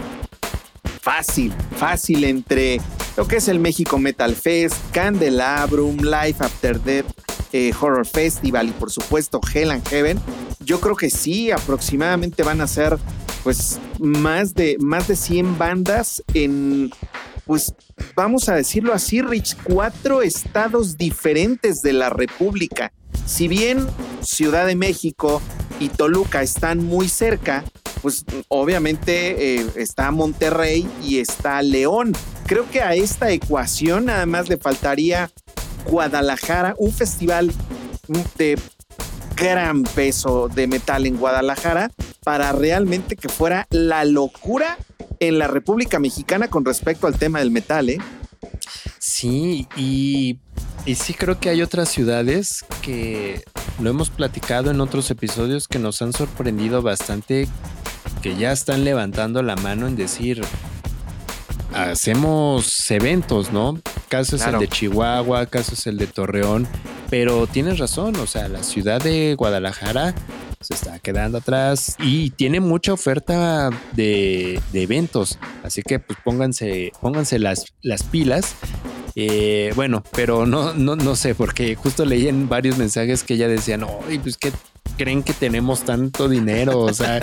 Fácil, 1.00 1.52
fácil 1.76 2.24
entre 2.24 2.80
lo 3.16 3.26
que 3.26 3.36
es 3.36 3.48
el 3.48 3.58
México 3.58 3.98
Metal 3.98 4.34
Fest, 4.34 4.76
Candelabrum, 4.92 5.96
Life 5.98 6.44
After 6.44 6.80
Death, 6.80 7.06
eh, 7.52 7.72
Horror 7.78 8.06
Festival 8.06 8.68
y 8.68 8.72
por 8.72 8.90
supuesto 8.90 9.40
Hell 9.52 9.70
and 9.70 9.86
Heaven, 9.88 10.18
yo 10.64 10.80
creo 10.80 10.96
que 10.96 11.10
sí, 11.10 11.50
aproximadamente 11.50 12.42
van 12.42 12.60
a 12.60 12.66
ser 12.66 12.98
pues 13.44 13.78
más 14.00 14.54
de, 14.54 14.76
más 14.80 15.06
de 15.06 15.14
100 15.14 15.56
bandas 15.56 16.22
en, 16.34 16.90
pues 17.44 17.74
vamos 18.16 18.48
a 18.48 18.56
decirlo 18.56 18.92
así, 18.92 19.22
Rich, 19.22 19.56
cuatro 19.62 20.22
estados 20.22 20.96
diferentes 20.96 21.80
de 21.82 21.92
la 21.92 22.10
República. 22.10 22.92
Si 23.24 23.46
bien 23.46 23.86
Ciudad 24.20 24.66
de 24.66 24.74
México 24.74 25.40
y 25.78 25.88
Toluca 25.88 26.42
están 26.42 26.84
muy 26.84 27.08
cerca, 27.08 27.64
pues 28.02 28.24
obviamente 28.48 29.60
eh, 29.60 29.66
está 29.76 30.10
Monterrey 30.10 30.88
y 31.04 31.18
está 31.18 31.62
León. 31.62 32.12
Creo 32.46 32.68
que 32.70 32.80
a 32.80 32.94
esta 32.94 33.30
ecuación 33.30 34.06
nada 34.06 34.26
más 34.26 34.48
le 34.48 34.56
faltaría 34.56 35.30
Guadalajara, 35.88 36.74
un 36.78 36.92
festival 36.92 37.52
de 38.38 38.58
gran 39.36 39.82
peso 39.82 40.48
de 40.48 40.66
metal 40.66 41.06
en 41.06 41.16
Guadalajara 41.16 41.90
para 42.24 42.52
realmente 42.52 43.16
que 43.16 43.28
fuera 43.28 43.66
la 43.70 44.04
locura 44.04 44.78
en 45.20 45.38
la 45.38 45.46
República 45.46 45.98
Mexicana 45.98 46.48
con 46.48 46.64
respecto 46.64 47.06
al 47.06 47.18
tema 47.18 47.38
del 47.38 47.50
metal, 47.50 47.88
¿eh? 47.88 47.98
Sí, 48.98 49.68
y, 49.76 50.38
y 50.84 50.94
sí 50.96 51.14
creo 51.14 51.38
que 51.38 51.50
hay 51.50 51.62
otras 51.62 51.88
ciudades 51.88 52.64
que 52.82 53.44
lo 53.80 53.90
hemos 53.90 54.10
platicado 54.10 54.70
en 54.70 54.80
otros 54.80 55.10
episodios 55.10 55.68
que 55.68 55.78
nos 55.78 56.02
han 56.02 56.12
sorprendido 56.12 56.82
bastante, 56.82 57.48
que 58.22 58.36
ya 58.36 58.52
están 58.52 58.84
levantando 58.84 59.42
la 59.42 59.56
mano 59.56 59.86
en 59.86 59.96
decir, 59.96 60.42
hacemos 61.76 62.90
eventos, 62.90 63.52
¿no? 63.52 63.78
Caso 64.08 64.36
es 64.36 64.46
el 64.46 64.58
de 64.58 64.68
Chihuahua, 64.68 65.46
caso 65.46 65.74
es 65.74 65.86
el 65.86 65.98
de 65.98 66.06
Torreón, 66.06 66.66
pero 67.10 67.46
tienes 67.46 67.78
razón, 67.78 68.16
o 68.16 68.26
sea, 68.26 68.48
la 68.48 68.62
ciudad 68.62 69.00
de 69.00 69.34
Guadalajara 69.34 70.14
se 70.60 70.74
está 70.74 70.98
quedando 70.98 71.38
atrás 71.38 71.96
y 71.98 72.30
tiene 72.30 72.60
mucha 72.60 72.92
oferta 72.92 73.70
de, 73.92 74.60
eventos, 74.72 75.38
así 75.62 75.82
que 75.82 75.98
pues 75.98 76.18
pónganse, 76.24 76.92
pónganse 77.00 77.38
las, 77.38 77.66
las 77.82 78.02
pilas. 78.02 78.54
Eh, 79.16 79.72
bueno, 79.74 80.02
pero 80.12 80.46
no, 80.46 80.74
no, 80.74 80.94
no 80.94 81.16
sé, 81.16 81.34
porque 81.34 81.74
justo 81.74 82.04
leí 82.04 82.28
en 82.28 82.48
varios 82.48 82.76
mensajes 82.76 83.22
que 83.22 83.34
ella 83.34 83.48
decía, 83.48 83.78
no, 83.78 84.00
y 84.10 84.18
pues 84.18 84.36
que 84.36 84.52
creen 84.98 85.22
que 85.22 85.32
tenemos 85.32 85.84
tanto 85.84 86.28
dinero, 86.28 86.80
o 86.80 86.92
sea, 86.92 87.20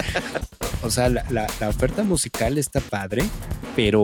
o 0.82 0.90
sea, 0.90 1.10
la, 1.10 1.24
la 1.30 1.70
oferta 1.70 2.04
musical 2.04 2.58
está 2.58 2.80
padre, 2.82 3.24
pero 3.76 4.04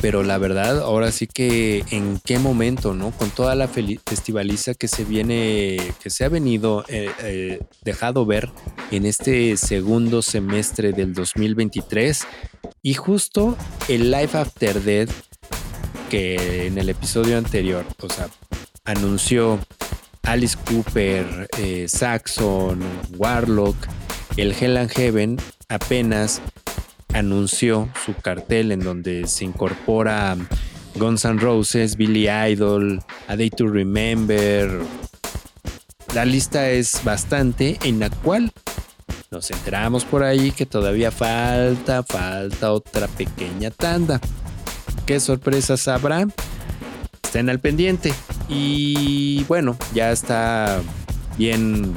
pero 0.00 0.22
la 0.22 0.38
verdad, 0.38 0.80
ahora 0.80 1.12
sí 1.12 1.26
que 1.26 1.84
en 1.90 2.20
qué 2.24 2.38
momento, 2.38 2.94
¿no? 2.94 3.10
Con 3.10 3.30
toda 3.30 3.54
la 3.54 3.68
festivaliza 3.68 4.74
que 4.74 4.88
se 4.88 5.04
viene, 5.04 5.78
que 6.02 6.08
se 6.08 6.24
ha 6.24 6.28
venido 6.28 6.84
eh, 6.88 7.10
eh, 7.22 7.60
dejado 7.82 8.24
ver 8.24 8.50
en 8.90 9.04
este 9.04 9.56
segundo 9.58 10.22
semestre 10.22 10.92
del 10.92 11.12
2023 11.12 12.26
y 12.82 12.94
justo 12.94 13.56
el 13.88 14.10
Life 14.10 14.36
After 14.38 14.82
Death 14.82 15.10
que 16.10 16.66
en 16.66 16.76
el 16.76 16.88
episodio 16.88 17.38
anterior, 17.38 17.86
o 18.02 18.08
sea, 18.08 18.28
anunció 18.84 19.60
Alice 20.24 20.58
Cooper, 20.66 21.48
eh, 21.56 21.86
Saxon, 21.88 22.80
Warlock, 23.16 23.76
el 24.36 24.52
Hell 24.52 24.76
and 24.76 24.90
Heaven 24.90 25.36
apenas 25.68 26.42
anunció 27.14 27.88
su 28.04 28.14
cartel 28.14 28.72
en 28.72 28.80
donde 28.80 29.28
se 29.28 29.44
incorpora 29.44 30.36
Guns 30.96 31.24
N' 31.24 31.38
Roses, 31.38 31.96
Billy 31.96 32.28
Idol, 32.28 33.00
A 33.28 33.36
Day 33.36 33.50
to 33.50 33.68
Remember. 33.68 34.80
La 36.12 36.24
lista 36.24 36.70
es 36.70 37.04
bastante 37.04 37.78
en 37.84 38.00
la 38.00 38.10
cual 38.10 38.52
nos 39.30 39.48
enteramos 39.52 40.04
por 40.04 40.24
ahí 40.24 40.50
que 40.50 40.66
todavía 40.66 41.12
falta, 41.12 42.02
falta 42.02 42.72
otra 42.72 43.06
pequeña 43.06 43.70
tanda. 43.70 44.20
¿Qué 45.06 45.20
sorpresas 45.20 45.88
habrá? 45.88 46.26
Estén 47.22 47.50
al 47.50 47.60
pendiente. 47.60 48.12
Y 48.48 49.44
bueno, 49.44 49.76
ya 49.94 50.12
está 50.12 50.80
bien 51.38 51.94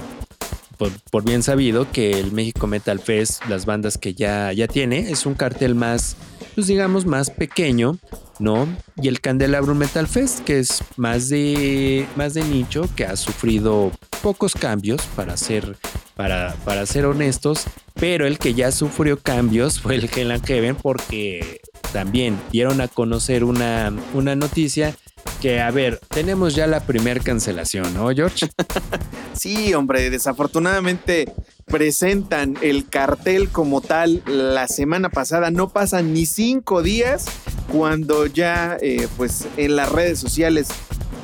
por, 1.12 1.23
bien 1.23 1.43
sabido 1.43 1.91
que 1.91 2.19
el 2.19 2.32
México 2.32 2.67
Metal 2.67 2.99
Fest, 2.99 3.45
las 3.47 3.65
bandas 3.65 3.97
que 3.97 4.13
ya, 4.13 4.51
ya 4.53 4.67
tiene, 4.67 5.12
es 5.12 5.25
un 5.25 5.34
cartel 5.34 5.75
más, 5.75 6.15
pues 6.56 6.67
digamos, 6.67 7.06
más 7.06 7.29
pequeño, 7.29 7.97
¿no? 8.39 8.67
Y 9.01 9.08
el 9.08 9.21
Candelabro 9.21 9.75
Metal 9.75 10.08
Fest, 10.08 10.39
que 10.39 10.60
es 10.60 10.84
más 10.97 11.29
de, 11.29 12.08
más 12.15 12.34
de 12.34 12.43
nicho, 12.43 12.89
que 12.95 13.06
ha 13.06 13.15
sufrido 13.15 13.91
pocos 14.21 14.53
cambios, 14.53 15.01
para 15.15 15.38
ser, 15.38 15.77
para, 16.15 16.86
ser 16.86 17.06
honestos, 17.06 17.65
pero 17.95 18.26
el 18.28 18.38
que 18.38 18.54
ya 18.54 18.71
sufrió 18.71 19.19
cambios 19.19 19.80
fue 19.80 19.95
el 19.95 20.10
Hell 20.13 20.32
and 20.32 20.45
Heaven, 20.45 20.76
porque 20.76 21.62
también 21.91 22.39
dieron 22.52 22.82
a 22.82 22.88
conocer 22.88 23.43
una, 23.43 23.93
una 24.13 24.36
noticia 24.36 24.95
que, 25.41 25.60
a 25.60 25.71
ver, 25.71 25.99
tenemos 26.10 26.56
ya 26.56 26.67
la 26.67 26.82
primer 26.82 27.21
cancelación, 27.21 27.93
¿no, 27.93 28.10
George? 28.10 28.47
sí, 29.34 29.73
hombre, 29.73 30.10
desafortunadamente 30.10 31.34
presentan 31.65 32.58
el 32.62 32.88
cartel 32.88 33.49
como 33.49 33.82
tal 33.82 34.21
la 34.26 34.67
semana 34.67 35.10
pasada. 35.10 35.52
No 35.52 35.69
pasan 35.69 36.13
ni 36.13 36.26
cinco 36.26 36.82
días 36.82 37.26
cuando 37.71 38.26
ya, 38.26 38.78
eh, 38.82 39.08
pues, 39.17 39.47
en 39.58 39.76
las 39.76 39.91
redes 39.91 40.19
sociales 40.19 40.67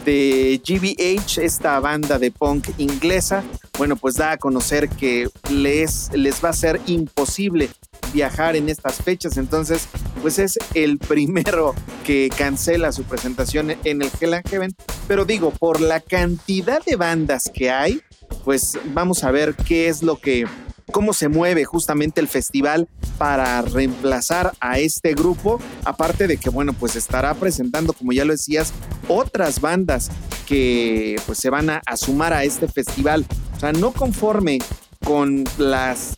de 0.06 0.62
GBH, 0.66 1.44
esta 1.44 1.80
banda 1.80 2.20
de 2.20 2.32
punk 2.32 2.70
inglesa, 2.78 3.44
bueno, 3.80 3.96
pues 3.96 4.16
da 4.16 4.34
a 4.34 4.38
conocer 4.38 4.90
que 4.90 5.30
les, 5.50 6.12
les 6.14 6.44
va 6.44 6.50
a 6.50 6.54
ser 6.54 6.82
imposible 6.86 7.70
viajar 8.12 8.58
en 8.58 8.68
estas 8.68 8.98
fechas. 8.98 9.38
Entonces, 9.38 9.88
pues 10.22 10.38
es 10.38 10.60
el 10.74 10.98
primero 11.08 11.74
que 12.06 12.30
cancela 12.38 12.92
su 12.92 13.04
presentación 13.04 13.72
en 13.72 14.02
el 14.02 14.12
Hell 14.20 14.36
Heaven. 14.50 14.76
Pero 15.08 15.24
digo, 15.24 15.52
por 15.52 15.80
la 15.80 16.02
cantidad 16.02 16.84
de 16.84 16.98
bandas 16.98 17.50
que 17.54 17.72
hay, 17.72 18.02
pues 18.44 18.78
vamos 18.94 19.24
a 19.24 19.32
ver 19.32 19.56
qué 19.56 19.88
es 19.88 20.04
lo 20.04 20.20
que 20.20 20.46
cómo 20.92 21.14
se 21.14 21.30
mueve 21.30 21.66
justamente 21.66 22.22
el 22.22 22.28
festival 22.28 22.88
para 23.18 23.62
reemplazar 23.62 24.54
a 24.60 24.80
este 24.80 25.14
grupo, 25.14 25.60
aparte 25.84 26.28
de 26.28 26.38
que, 26.38 26.50
bueno, 26.50 26.74
pues 26.74 26.96
estará 26.96 27.34
presentando, 27.34 27.94
como 27.94 28.12
ya 28.12 28.26
lo 28.26 28.34
decías, 28.34 28.74
otras 29.08 29.62
bandas 29.62 30.10
que 30.48 31.20
pues 31.26 31.38
se 31.38 31.50
van 31.50 31.70
a, 31.70 31.82
a 31.86 31.98
sumar 31.98 32.34
a 32.34 32.44
este 32.44 32.68
festival. 32.68 33.26
O 33.56 33.60
sea, 33.60 33.72
no 33.72 33.92
conforme 33.92 34.60
con 35.04 35.44
las 35.58 36.18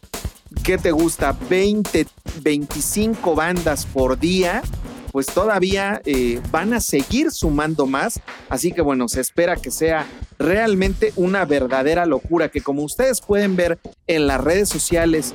¿qué 0.63 0.77
te 0.77 0.91
gusta? 0.91 1.35
20, 1.49 2.07
25 2.41 3.35
bandas 3.35 3.85
por 3.85 4.19
día, 4.19 4.61
pues 5.11 5.27
todavía 5.27 6.01
eh, 6.05 6.41
van 6.51 6.73
a 6.73 6.79
seguir 6.79 7.31
sumando 7.31 7.85
más. 7.85 8.19
Así 8.49 8.71
que 8.71 8.81
bueno, 8.81 9.07
se 9.07 9.21
espera 9.21 9.55
que 9.55 9.71
sea 9.71 10.07
realmente 10.39 11.13
una 11.15 11.45
verdadera 11.45 12.05
locura, 12.05 12.49
que 12.49 12.61
como 12.61 12.83
ustedes 12.83 13.21
pueden 13.21 13.55
ver 13.55 13.79
en 14.07 14.27
las 14.27 14.41
redes 14.41 14.69
sociales 14.69 15.33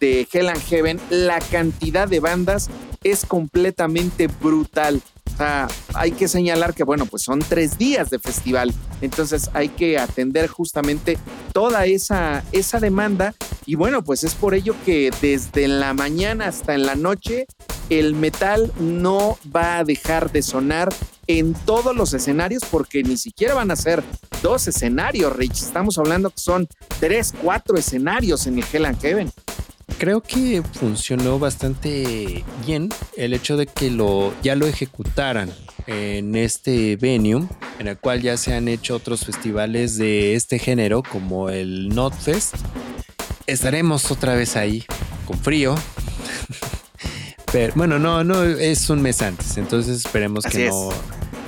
de 0.00 0.26
Hell 0.32 0.48
and 0.48 0.62
Heaven, 0.62 1.00
la 1.10 1.40
cantidad 1.40 2.08
de 2.08 2.20
bandas 2.20 2.70
es 3.02 3.24
completamente 3.26 4.28
brutal. 4.28 5.02
Sea, 5.36 5.68
hay 5.94 6.12
que 6.12 6.28
señalar 6.28 6.74
que, 6.74 6.84
bueno, 6.84 7.06
pues 7.06 7.22
son 7.22 7.40
tres 7.40 7.78
días 7.78 8.10
de 8.10 8.18
festival. 8.18 8.72
Entonces 9.00 9.50
hay 9.52 9.68
que 9.68 9.98
atender 9.98 10.48
justamente 10.48 11.18
toda 11.52 11.86
esa, 11.86 12.44
esa 12.52 12.80
demanda. 12.80 13.34
Y 13.66 13.74
bueno, 13.74 14.04
pues 14.04 14.24
es 14.24 14.34
por 14.34 14.54
ello 14.54 14.74
que 14.84 15.10
desde 15.20 15.68
la 15.68 15.94
mañana 15.94 16.46
hasta 16.46 16.74
en 16.74 16.86
la 16.86 16.94
noche 16.94 17.46
el 17.90 18.14
metal 18.14 18.72
no 18.78 19.38
va 19.54 19.78
a 19.78 19.84
dejar 19.84 20.32
de 20.32 20.42
sonar 20.42 20.92
en 21.26 21.54
todos 21.54 21.94
los 21.96 22.12
escenarios 22.14 22.62
porque 22.70 23.02
ni 23.02 23.16
siquiera 23.16 23.54
van 23.54 23.70
a 23.70 23.76
ser 23.76 24.02
dos 24.42 24.66
escenarios, 24.68 25.34
Rich. 25.34 25.62
Estamos 25.62 25.98
hablando 25.98 26.30
que 26.30 26.40
son 26.40 26.68
tres, 27.00 27.32
cuatro 27.42 27.76
escenarios 27.76 28.46
en 28.46 28.58
el 28.58 28.64
Hell 28.70 28.86
and 28.86 29.00
Heaven. 29.00 29.32
Creo 29.98 30.20
que 30.20 30.62
funcionó 30.62 31.38
bastante 31.38 32.44
bien 32.66 32.90
el 33.16 33.32
hecho 33.32 33.56
de 33.56 33.66
que 33.66 33.90
lo, 33.90 34.32
ya 34.42 34.56
lo 34.56 34.66
ejecutaran 34.66 35.50
en 35.86 36.34
este 36.34 36.96
venue, 36.96 37.46
en 37.78 37.88
el 37.88 37.98
cual 37.98 38.20
ya 38.20 38.36
se 38.36 38.54
han 38.54 38.68
hecho 38.68 38.96
otros 38.96 39.24
festivales 39.24 39.96
de 39.96 40.34
este 40.34 40.58
género, 40.58 41.02
como 41.02 41.48
el 41.48 41.88
Notfest. 41.90 42.56
Estaremos 43.46 44.10
otra 44.10 44.34
vez 44.34 44.56
ahí, 44.56 44.84
con 45.26 45.38
frío. 45.38 45.74
Pero 47.52 47.72
bueno, 47.76 47.98
no, 47.98 48.24
no, 48.24 48.42
es 48.42 48.90
un 48.90 49.00
mes 49.00 49.22
antes, 49.22 49.56
entonces 49.58 49.98
esperemos 49.98 50.44
que 50.44 50.68
no, 50.68 50.90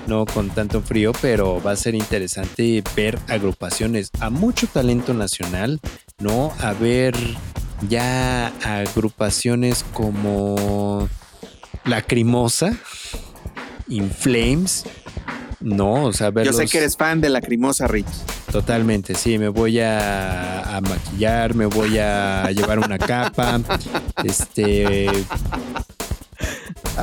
no 0.07 0.25
con 0.25 0.51
tanto 0.51 0.81
frío, 0.81 1.11
pero 1.21 1.61
va 1.61 1.73
a 1.73 1.77
ser 1.77 1.97
interesante 1.97 2.85
ver 2.95 3.19
agrupaciones 3.27 4.11
a 4.21 4.31
mucho 4.31 4.69
talento 4.69 5.15
nacional, 5.15 5.81
¿no? 6.21 6.53
A 6.61 6.75
ver 6.75 7.17
ya 7.89 8.49
agrupaciones 8.63 9.85
como 9.93 11.09
Lacrimosa, 11.85 12.77
Inflames, 13.89 14.85
no, 15.61 16.05
o 16.05 16.13
sea, 16.13 16.31
Yo 16.43 16.53
sé 16.53 16.67
que 16.67 16.79
eres 16.79 16.97
fan 16.97 17.21
de 17.21 17.29
Lacrimosa, 17.29 17.87
Rich. 17.87 18.07
Totalmente, 18.53 19.15
sí, 19.15 19.39
me 19.39 19.49
voy 19.49 19.81
a, 19.81 20.77
a 20.77 20.81
maquillar, 20.81 21.55
me 21.55 21.67
voy 21.67 21.99
a 21.99 22.51
llevar 22.53 22.79
una 22.79 22.99
capa, 22.99 23.61
este... 24.25 25.09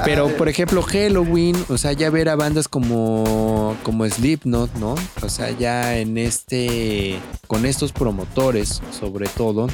Pero, 0.06 0.36
por 0.38 0.50
ejemplo, 0.50 0.82
Halloween, 0.82 1.56
o 1.70 1.78
sea, 1.78 1.94
ya 1.94 2.10
ver 2.10 2.30
a 2.30 2.36
bandas 2.36 2.68
como, 2.68 3.76
como 3.84 4.08
Slipknot, 4.08 4.74
¿no? 4.76 4.96
O 5.22 5.30
sea, 5.30 5.52
ya 5.52 5.98
en 5.98 6.18
este, 6.18 7.20
con 7.48 7.66
estos 7.66 7.92
promotores, 7.92 8.82
sobre 8.92 9.28
todo, 9.28 9.68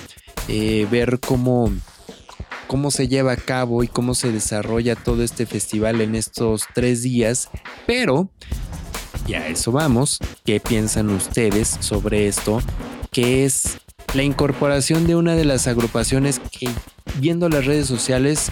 eh, 0.48 0.88
ver 0.92 1.20
cómo, 1.20 1.72
cómo 2.68 2.92
se 2.92 3.08
lleva 3.08 3.32
a 3.32 3.38
cabo 3.38 3.84
y 3.84 3.88
cómo 3.88 4.14
se 4.14 4.32
desarrolla 4.32 4.96
todo 4.96 5.24
este 5.24 5.46
festival 5.46 6.02
en 6.02 6.16
estos 6.16 6.66
tres 6.74 7.02
días, 7.02 7.50
pero 7.88 8.30
y 9.30 9.36
a 9.36 9.48
eso 9.48 9.72
vamos. 9.72 10.18
¿Qué 10.44 10.60
piensan 10.60 11.12
ustedes 11.12 11.78
sobre 11.82 12.28
esto? 12.28 12.62
Que 13.12 13.46
es 13.46 13.78
la 14.16 14.24
incorporación 14.24 15.06
de 15.06 15.16
una 15.16 15.36
de 15.36 15.46
las 15.46 15.68
agrupaciones 15.68 16.40
que 16.40 16.68
viendo 17.20 17.48
las 17.48 17.66
redes 17.66 17.86
sociales 17.86 18.50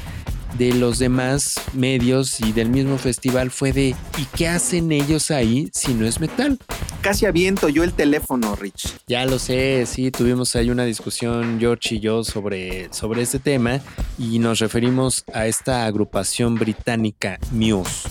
de 0.57 0.73
los 0.73 0.99
demás 0.99 1.55
medios 1.73 2.39
y 2.39 2.51
del 2.51 2.69
mismo 2.69 2.97
festival 2.97 3.51
fue 3.51 3.71
de 3.73 3.95
¿y 4.17 4.25
qué 4.35 4.47
hacen 4.47 4.91
ellos 4.91 5.29
ahí 5.31 5.69
si 5.73 5.93
no 5.93 6.05
es 6.05 6.19
metal? 6.19 6.57
Casi 7.01 7.25
aviento 7.25 7.69
yo 7.69 7.83
el 7.83 7.93
teléfono, 7.93 8.55
Rich. 8.55 8.95
Ya 9.07 9.25
lo 9.25 9.39
sé, 9.39 9.85
sí, 9.85 10.11
tuvimos 10.11 10.55
ahí 10.55 10.69
una 10.69 10.83
discusión 10.83 11.59
George 11.59 11.95
y 11.95 11.99
yo 11.99 12.23
sobre, 12.23 12.91
sobre 12.91 13.21
este 13.21 13.39
tema 13.39 13.79
y 14.17 14.39
nos 14.39 14.59
referimos 14.59 15.23
a 15.33 15.45
esta 15.45 15.85
agrupación 15.85 16.55
británica 16.55 17.39
Muse. 17.51 18.09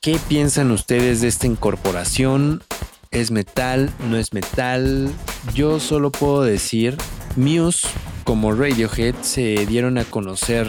¿Qué 0.00 0.18
piensan 0.28 0.70
ustedes 0.70 1.20
de 1.20 1.28
esta 1.28 1.46
incorporación? 1.46 2.62
¿Es 3.10 3.30
metal? 3.30 3.90
¿No 4.10 4.16
es 4.16 4.32
metal? 4.32 5.10
Yo 5.54 5.78
solo 5.78 6.10
puedo 6.10 6.42
decir, 6.42 6.96
Muse 7.36 7.88
como 8.24 8.52
Radiohead 8.52 9.14
se 9.22 9.66
dieron 9.66 9.98
a 9.98 10.04
conocer 10.04 10.66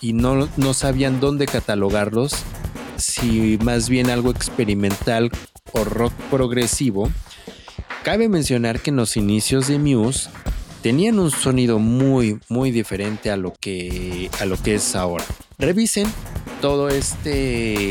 y 0.00 0.14
no, 0.14 0.48
no 0.56 0.74
sabían 0.74 1.20
dónde 1.20 1.46
catalogarlos, 1.46 2.34
si 2.96 3.58
más 3.62 3.88
bien 3.88 4.10
algo 4.10 4.30
experimental 4.30 5.30
o 5.72 5.84
rock 5.84 6.12
progresivo. 6.30 7.10
Cabe 8.02 8.28
mencionar 8.28 8.80
que 8.80 8.90
en 8.90 8.96
los 8.96 9.16
inicios 9.16 9.68
de 9.68 9.78
Muse 9.78 10.28
tenían 10.82 11.20
un 11.20 11.30
sonido 11.30 11.78
muy 11.78 12.40
muy 12.48 12.72
diferente 12.72 13.30
a 13.30 13.36
lo 13.36 13.52
que 13.52 14.28
a 14.40 14.44
lo 14.44 14.60
que 14.60 14.74
es 14.74 14.96
ahora. 14.96 15.24
Revisen 15.58 16.12
todo 16.60 16.88
este 16.88 17.82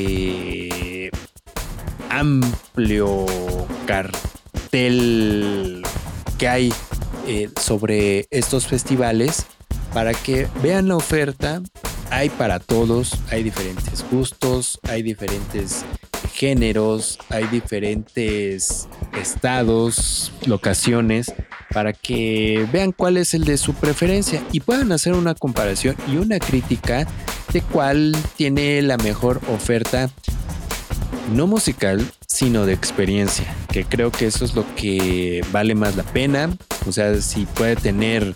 amplio 2.09 3.25
cartel 3.85 5.81
que 6.37 6.47
hay 6.49 6.73
eh, 7.27 7.49
sobre 7.59 8.27
estos 8.31 8.67
festivales 8.67 9.45
para 9.93 10.13
que 10.13 10.47
vean 10.61 10.87
la 10.87 10.95
oferta. 10.95 11.61
Hay 12.09 12.29
para 12.29 12.59
todos, 12.59 13.13
hay 13.29 13.43
diferentes 13.43 14.05
gustos, 14.11 14.79
hay 14.83 15.01
diferentes 15.01 15.85
géneros, 16.33 17.19
hay 17.29 17.45
diferentes 17.47 18.87
estados, 19.19 20.31
locaciones, 20.45 21.33
para 21.73 21.93
que 21.93 22.67
vean 22.71 22.91
cuál 22.91 23.17
es 23.17 23.33
el 23.33 23.45
de 23.45 23.57
su 23.57 23.73
preferencia 23.73 24.43
y 24.51 24.59
puedan 24.59 24.91
hacer 24.91 25.13
una 25.13 25.35
comparación 25.35 25.95
y 26.07 26.17
una 26.17 26.39
crítica 26.39 27.07
de 27.53 27.61
cuál 27.61 28.15
tiene 28.35 28.81
la 28.81 28.97
mejor 28.97 29.41
oferta, 29.49 30.09
no 31.33 31.47
musical, 31.47 32.05
sino 32.27 32.65
de 32.65 32.73
experiencia, 32.73 33.45
que 33.71 33.85
creo 33.85 34.11
que 34.11 34.25
eso 34.27 34.45
es 34.45 34.55
lo 34.55 34.65
que 34.75 35.43
vale 35.51 35.75
más 35.75 35.95
la 35.95 36.03
pena. 36.03 36.49
O 36.87 36.91
sea, 36.91 37.21
si 37.21 37.45
puede 37.45 37.75
tener 37.75 38.35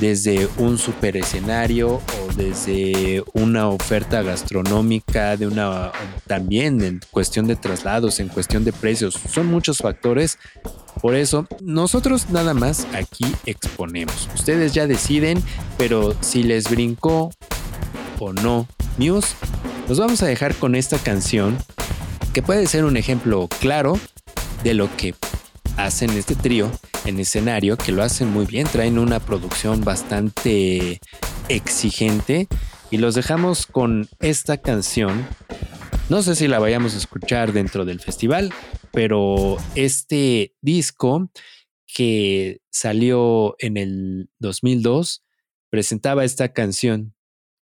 desde 0.00 0.48
un 0.56 0.78
super 0.78 1.16
escenario 1.16 1.94
o 1.96 2.32
desde 2.36 3.22
una 3.34 3.68
oferta 3.68 4.22
gastronómica, 4.22 5.36
de 5.36 5.46
una 5.46 5.92
también 6.26 6.82
en 6.82 7.00
cuestión 7.10 7.46
de 7.46 7.56
traslados, 7.56 8.20
en 8.20 8.28
cuestión 8.28 8.64
de 8.64 8.72
precios, 8.72 9.18
son 9.30 9.46
muchos 9.46 9.78
factores. 9.78 10.38
Por 11.00 11.14
eso, 11.14 11.46
nosotros 11.60 12.30
nada 12.30 12.54
más 12.54 12.86
aquí 12.94 13.24
exponemos. 13.46 14.28
Ustedes 14.34 14.74
ya 14.74 14.86
deciden, 14.86 15.42
pero 15.76 16.14
si 16.20 16.42
les 16.42 16.68
brincó 16.70 17.30
o 18.18 18.32
no 18.32 18.66
Muse, 18.98 19.34
nos 19.88 19.98
vamos 19.98 20.22
a 20.22 20.26
dejar 20.26 20.54
con 20.54 20.74
esta 20.74 20.98
canción 20.98 21.56
que 22.32 22.42
puede 22.42 22.66
ser 22.66 22.84
un 22.84 22.96
ejemplo 22.96 23.48
claro 23.60 23.98
de 24.62 24.74
lo 24.74 24.94
que 24.96 25.14
hacen 25.76 26.10
este 26.10 26.34
trío 26.36 26.70
en 27.04 27.18
escenario, 27.18 27.76
que 27.76 27.92
lo 27.92 28.02
hacen 28.02 28.30
muy 28.30 28.46
bien, 28.46 28.66
traen 28.66 28.98
una 28.98 29.18
producción 29.18 29.80
bastante 29.82 31.00
exigente 31.48 32.46
y 32.90 32.98
los 32.98 33.14
dejamos 33.14 33.66
con 33.66 34.08
esta 34.20 34.58
canción. 34.58 35.26
No 36.08 36.22
sé 36.22 36.36
si 36.36 36.46
la 36.46 36.58
vayamos 36.58 36.94
a 36.94 36.98
escuchar 36.98 37.52
dentro 37.52 37.84
del 37.84 38.00
festival, 38.00 38.52
pero 38.92 39.56
este 39.74 40.54
disco 40.60 41.30
que 41.86 42.60
salió 42.70 43.56
en 43.58 43.76
el 43.76 44.30
2002 44.38 45.24
presentaba 45.68 46.24
esta 46.24 46.52
canción 46.52 47.14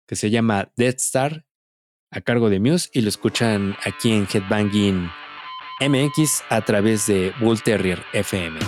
que 0.08 0.16
se 0.16 0.30
llama 0.30 0.72
Dead 0.78 0.96
Star 0.96 1.46
a 2.14 2.22
cargo 2.22 2.50
de 2.50 2.60
Muse 2.60 2.90
y 2.94 3.02
lo 3.02 3.10
escuchan 3.10 3.76
aquí 3.86 4.12
en 4.12 4.28
Headbanging 4.32 5.10
MX 5.82 6.44
a 6.50 6.62
través 6.62 7.08
de 7.08 7.34
Bull 7.40 7.62
Terrier 7.62 8.04
FM. 8.14 8.60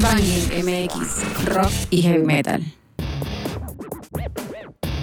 Headbanging 0.00 0.64
MX, 0.64 1.44
rock 1.44 1.72
y 1.90 2.00
heavy 2.00 2.24
metal. 2.24 2.64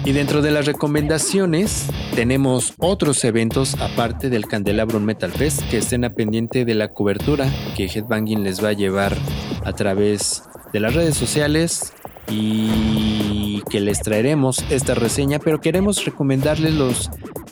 Y 0.04 0.10
dentro 0.10 0.42
de 0.42 0.50
las 0.50 0.66
recomendaciones 0.66 1.86
tenemos 2.16 2.74
otros 2.78 3.22
eventos 3.22 3.76
aparte 3.80 4.28
del 4.28 4.46
Candelabro 4.46 4.98
Metal 4.98 5.30
Fest 5.30 5.62
que 5.70 5.78
estén 5.78 6.04
a 6.04 6.14
pendiente 6.14 6.64
de 6.64 6.74
la 6.74 6.88
cobertura 6.88 7.48
que 7.76 7.84
Headbanging 7.84 8.42
les 8.42 8.64
va 8.64 8.70
a 8.70 8.72
llevar 8.72 9.16
a 9.64 9.72
través 9.72 10.42
de 10.72 10.80
las 10.80 10.94
redes 10.94 11.16
sociales 11.16 11.92
y 12.28 13.62
que 13.70 13.78
les 13.78 14.00
traeremos 14.00 14.64
esta 14.68 14.96
reseña, 14.96 15.38
pero 15.38 15.60
queremos 15.60 16.04
recomendarles 16.04 16.74
los, 16.74 17.08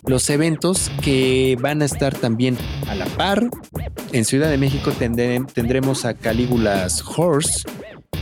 los 0.06 0.30
eventos 0.30 0.90
que 1.02 1.56
van 1.60 1.82
a 1.82 1.84
estar 1.84 2.14
también 2.14 2.56
a 2.88 2.94
la 2.94 3.06
par. 3.06 3.50
En 4.12 4.24
Ciudad 4.24 4.48
de 4.50 4.58
México 4.58 4.92
tendremos 4.92 6.04
a 6.04 6.14
Calígulas 6.14 7.02
Horse 7.16 7.64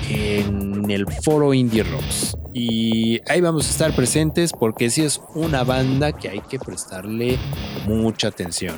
en 0.09 0.91
el 0.91 1.07
foro 1.22 1.55
Indie 1.55 1.82
Rocks. 1.82 2.37
Y 2.53 3.20
ahí 3.28 3.41
vamos 3.41 3.66
a 3.66 3.70
estar 3.70 3.95
presentes 3.95 4.53
porque 4.53 4.91
sí 4.91 5.03
es 5.03 5.20
una 5.35 5.64
banda 5.64 6.12
que 6.12 6.28
hay 6.28 6.41
que 6.41 6.59
prestarle 6.59 7.39
mucha 7.87 8.28
atención. 8.28 8.76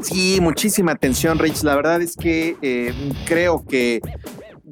Sí, 0.00 0.38
muchísima 0.40 0.92
atención, 0.92 1.38
Rich. 1.38 1.62
La 1.62 1.74
verdad 1.74 2.00
es 2.02 2.16
que 2.16 2.56
eh, 2.62 2.92
creo 3.26 3.64
que 3.66 4.00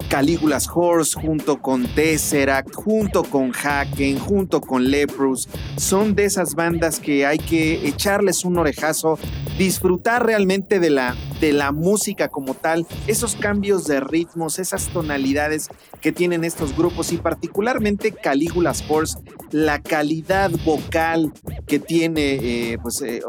Calígulas 0.08 0.68
Horse, 0.72 1.18
junto 1.20 1.60
con 1.60 1.86
Tesseract, 1.86 2.74
junto 2.74 3.24
con 3.24 3.52
Haken, 3.52 4.18
junto 4.18 4.60
con 4.60 4.90
Leprous, 4.90 5.48
son 5.76 6.14
de 6.14 6.24
esas 6.24 6.54
bandas 6.54 7.00
que 7.00 7.26
hay 7.26 7.38
que 7.38 7.86
echarles 7.86 8.44
un 8.44 8.58
orejazo, 8.58 9.18
disfrutar 9.58 10.24
realmente 10.24 10.78
de 10.80 10.90
la, 10.90 11.16
de 11.40 11.52
la 11.52 11.72
música 11.72 12.28
como 12.28 12.54
tal, 12.54 12.86
esos 13.06 13.36
cambios 13.36 13.86
de 13.86 14.00
ritmos, 14.00 14.58
esas 14.58 14.88
tonalidades 14.88 15.68
que 16.00 16.12
tienen 16.12 16.44
estos 16.44 16.76
grupos 16.76 17.12
y 17.12 17.16
particularmente 17.16 18.12
Calígulas 18.12 18.84
Horse, 18.88 19.18
la 19.50 19.82
calidad 19.82 20.50
vocal 20.64 21.32
que 21.66 21.78
tiene, 21.78 22.72
eh, 22.72 22.78
pues, 22.82 23.02
eh, 23.02 23.22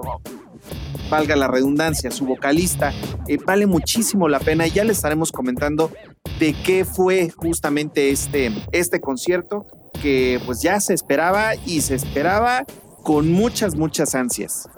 valga 1.10 1.36
la 1.36 1.48
redundancia, 1.48 2.12
su 2.12 2.26
vocalista, 2.26 2.94
eh, 3.28 3.38
vale 3.46 3.66
muchísimo 3.66 4.28
la 4.28 4.40
pena 4.40 4.68
y 4.68 4.72
ya 4.72 4.84
le 4.84 4.92
estaremos 4.92 5.32
comentando 5.32 5.92
de 6.40 6.54
qué 6.54 6.86
fue 6.86 7.30
justamente 7.30 8.10
este, 8.10 8.52
este 8.72 9.00
concierto 9.00 9.66
que 10.02 10.40
pues 10.46 10.62
ya 10.62 10.80
se 10.80 10.94
esperaba 10.94 11.56
y 11.66 11.82
se 11.82 11.96
esperaba 11.96 12.66
con 13.04 13.32
muchas, 13.32 13.76
muchas 13.76 14.16
ansias. 14.16 14.70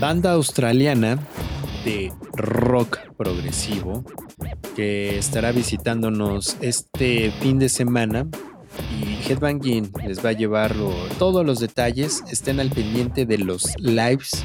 Banda 0.00 0.32
australiana 0.32 1.18
de 1.84 2.12
rock 2.34 2.98
progresivo 3.16 4.04
que 4.74 5.18
estará 5.18 5.52
visitándonos 5.52 6.56
este 6.60 7.30
fin 7.40 7.58
de 7.58 7.68
semana 7.68 8.26
y 9.00 9.30
Headbanging 9.30 9.92
les 10.06 10.24
va 10.24 10.30
a 10.30 10.32
llevar 10.32 10.74
todos 11.18 11.46
los 11.46 11.60
detalles. 11.60 12.24
Estén 12.30 12.60
al 12.60 12.70
pendiente 12.70 13.24
de 13.24 13.38
los 13.38 13.74
lives 13.78 14.44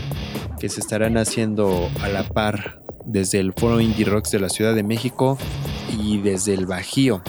que 0.59 0.69
se 0.69 0.81
estarán 0.81 1.17
haciendo 1.17 1.89
a 2.01 2.09
la 2.09 2.27
par 2.27 2.81
desde 3.05 3.39
el 3.39 3.53
Foro 3.53 3.79
Indie 3.79 4.05
Rocks 4.05 4.31
de 4.31 4.39
la 4.39 4.49
Ciudad 4.49 4.75
de 4.75 4.83
México 4.83 5.37
y 5.97 6.19
desde 6.19 6.53
el 6.53 6.65
Bajío 6.65 7.21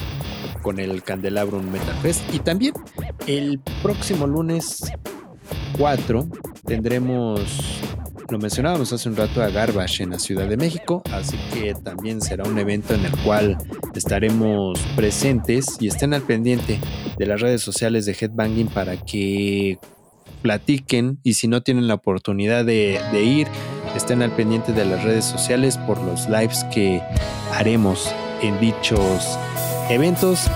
con 0.62 0.78
el 0.78 1.03
Candelabrum 1.03 1.70
Metal 1.70 1.95
Fest. 2.03 2.22
Y 2.35 2.41
también 2.41 2.74
el 3.26 3.61
próximo 3.83 4.26
lunes 4.26 4.93
4 5.78 6.28
tendremos, 6.66 7.81
lo 8.28 8.39
mencionábamos 8.39 8.93
hace 8.93 9.09
un 9.09 9.16
rato, 9.16 9.43
a 9.43 9.49
Garbage 9.49 10.03
en 10.03 10.11
la 10.11 10.18
Ciudad 10.18 10.47
de 10.47 10.57
México, 10.57 11.03
así 11.12 11.39
que 11.55 11.74
también 11.74 12.20
será 12.20 12.45
un 12.45 12.59
evento 12.59 12.95
en 12.95 13.07
el 13.07 13.16
cual 13.18 13.57
estaremos 13.95 14.78
presentes 14.97 15.76
y 15.81 15.89
estén 15.89 16.14
al 16.14 16.22
pendiente 16.22 16.78
de 17.16 17.26
las 17.26 17.41
redes 17.41 17.62
sociales 17.62 18.07
de 18.07 18.12
Headbanging 18.12 18.68
para 18.68 18.97
que 18.97 19.78
platiquen 20.43 21.18
y 21.22 21.34
si 21.34 21.49
no 21.49 21.62
tienen 21.62 21.88
la 21.88 21.95
oportunidad 21.95 22.64
de, 22.64 23.01
de 23.12 23.22
ir, 23.22 23.49
estén 23.95 24.22
al 24.22 24.30
pendiente 24.32 24.72
de 24.72 24.84
las 24.84 25.05
redes 25.05 25.24
sociales 25.24 25.78
por 25.78 26.01
los 26.03 26.28
lives 26.28 26.64
que 26.72 27.03
haremos 27.53 28.12
en 28.43 28.59
dichos 28.61 29.38
eventos 29.91 30.49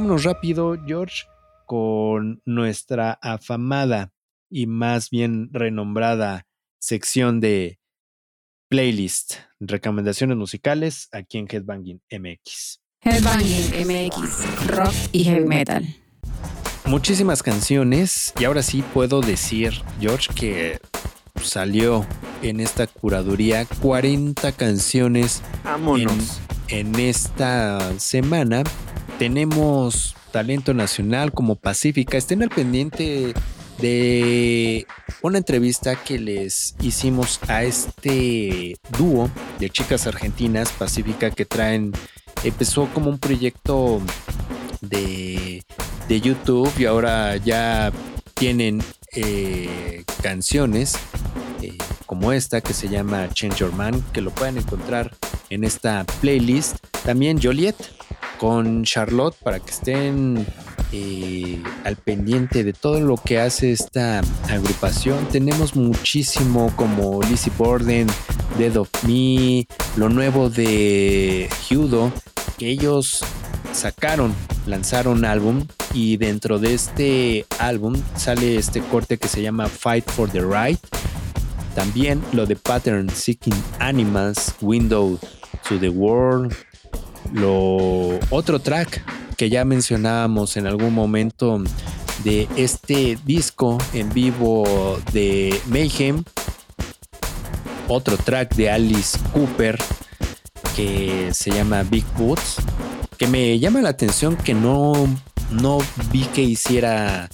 vámonos 0.00 0.24
rápido, 0.24 0.78
George, 0.86 1.24
con 1.66 2.40
nuestra 2.46 3.18
afamada 3.20 4.14
y 4.48 4.66
más 4.66 5.10
bien 5.10 5.50
renombrada 5.52 6.46
sección 6.80 7.38
de 7.38 7.78
playlist, 8.70 9.34
recomendaciones 9.60 10.38
musicales 10.38 11.10
aquí 11.12 11.36
en 11.36 11.46
Headbanging 11.50 12.00
MX. 12.10 12.80
Headbanging 13.02 13.86
MX, 13.86 14.68
rock 14.68 14.94
y 15.12 15.24
heavy 15.24 15.44
metal. 15.44 15.84
Muchísimas 16.86 17.42
canciones 17.42 18.32
y 18.40 18.44
ahora 18.44 18.62
sí 18.62 18.82
puedo 18.94 19.20
decir, 19.20 19.74
George, 20.00 20.32
que 20.34 20.80
salió 21.42 22.06
en 22.40 22.60
esta 22.60 22.86
curaduría 22.86 23.66
40 23.82 24.50
canciones 24.52 25.42
Vámonos. 25.62 26.40
En, 26.68 26.94
en 26.94 27.00
esta 27.00 27.98
semana. 27.98 28.64
Tenemos 29.20 30.16
talento 30.32 30.72
nacional 30.72 31.30
como 31.30 31.56
Pacífica. 31.56 32.16
Estén 32.16 32.42
al 32.42 32.48
pendiente 32.48 33.34
de 33.76 34.86
una 35.20 35.36
entrevista 35.36 35.94
que 35.94 36.18
les 36.18 36.74
hicimos 36.80 37.38
a 37.46 37.62
este 37.62 38.78
dúo 38.96 39.30
de 39.58 39.68
chicas 39.68 40.06
argentinas 40.06 40.72
Pacífica 40.72 41.30
que 41.30 41.44
traen, 41.44 41.92
empezó 42.44 42.88
como 42.94 43.10
un 43.10 43.18
proyecto 43.18 44.00
de, 44.80 45.64
de 46.08 46.20
YouTube 46.22 46.72
y 46.78 46.86
ahora 46.86 47.36
ya 47.36 47.92
tienen 48.32 48.82
eh, 49.12 50.02
canciones 50.22 50.94
eh, 51.60 51.76
como 52.06 52.32
esta 52.32 52.62
que 52.62 52.72
se 52.72 52.88
llama 52.88 53.28
Change 53.34 53.58
Your 53.58 53.72
Man, 53.74 54.02
que 54.14 54.22
lo 54.22 54.30
pueden 54.30 54.56
encontrar 54.56 55.14
en 55.50 55.64
esta 55.64 56.06
playlist. 56.22 56.78
También 57.04 57.38
Joliet 57.38 57.76
con 58.40 58.84
Charlotte 58.84 59.36
para 59.42 59.60
que 59.60 59.70
estén 59.70 60.46
eh, 60.92 61.62
al 61.84 61.96
pendiente 61.96 62.64
de 62.64 62.72
todo 62.72 62.98
lo 63.02 63.18
que 63.18 63.38
hace 63.38 63.70
esta 63.70 64.22
agrupación. 64.48 65.26
Tenemos 65.26 65.76
muchísimo 65.76 66.72
como 66.74 67.20
Lizzie 67.22 67.52
Borden, 67.58 68.06
Dead 68.56 68.74
of 68.76 68.88
Me, 69.06 69.66
lo 69.96 70.08
nuevo 70.08 70.48
de 70.48 71.50
Judo, 71.68 72.10
que 72.56 72.70
ellos 72.70 73.22
sacaron, 73.72 74.34
lanzaron 74.66 75.26
álbum 75.26 75.66
y 75.92 76.16
dentro 76.16 76.58
de 76.58 76.72
este 76.72 77.44
álbum 77.58 77.94
sale 78.16 78.56
este 78.56 78.80
corte 78.80 79.18
que 79.18 79.28
se 79.28 79.42
llama 79.42 79.66
Fight 79.66 80.10
for 80.10 80.30
the 80.30 80.40
Right. 80.40 80.80
También 81.74 82.22
lo 82.32 82.46
de 82.46 82.56
Pattern 82.56 83.10
Seeking 83.10 83.62
Animals, 83.80 84.54
Window 84.62 85.18
to 85.68 85.78
the 85.78 85.90
World. 85.90 86.56
Lo 87.32 88.18
otro 88.30 88.58
track 88.58 89.02
que 89.36 89.48
ya 89.48 89.64
mencionábamos 89.64 90.56
en 90.56 90.66
algún 90.66 90.92
momento 90.92 91.62
de 92.24 92.48
este 92.56 93.18
disco 93.24 93.78
en 93.92 94.12
vivo 94.12 94.98
de 95.12 95.58
Mayhem. 95.66 96.24
Otro 97.88 98.16
track 98.16 98.54
de 98.54 98.70
Alice 98.70 99.18
Cooper 99.32 99.78
que 100.76 101.30
se 101.32 101.50
llama 101.50 101.82
Big 101.82 102.04
Boots. 102.16 102.56
Que 103.16 103.26
me 103.26 103.58
llama 103.58 103.80
la 103.80 103.90
atención 103.90 104.36
que 104.36 104.54
no, 104.54 104.92
no 105.50 105.78
vi 106.10 106.24
que 106.24 106.42
hiciera 106.42 107.28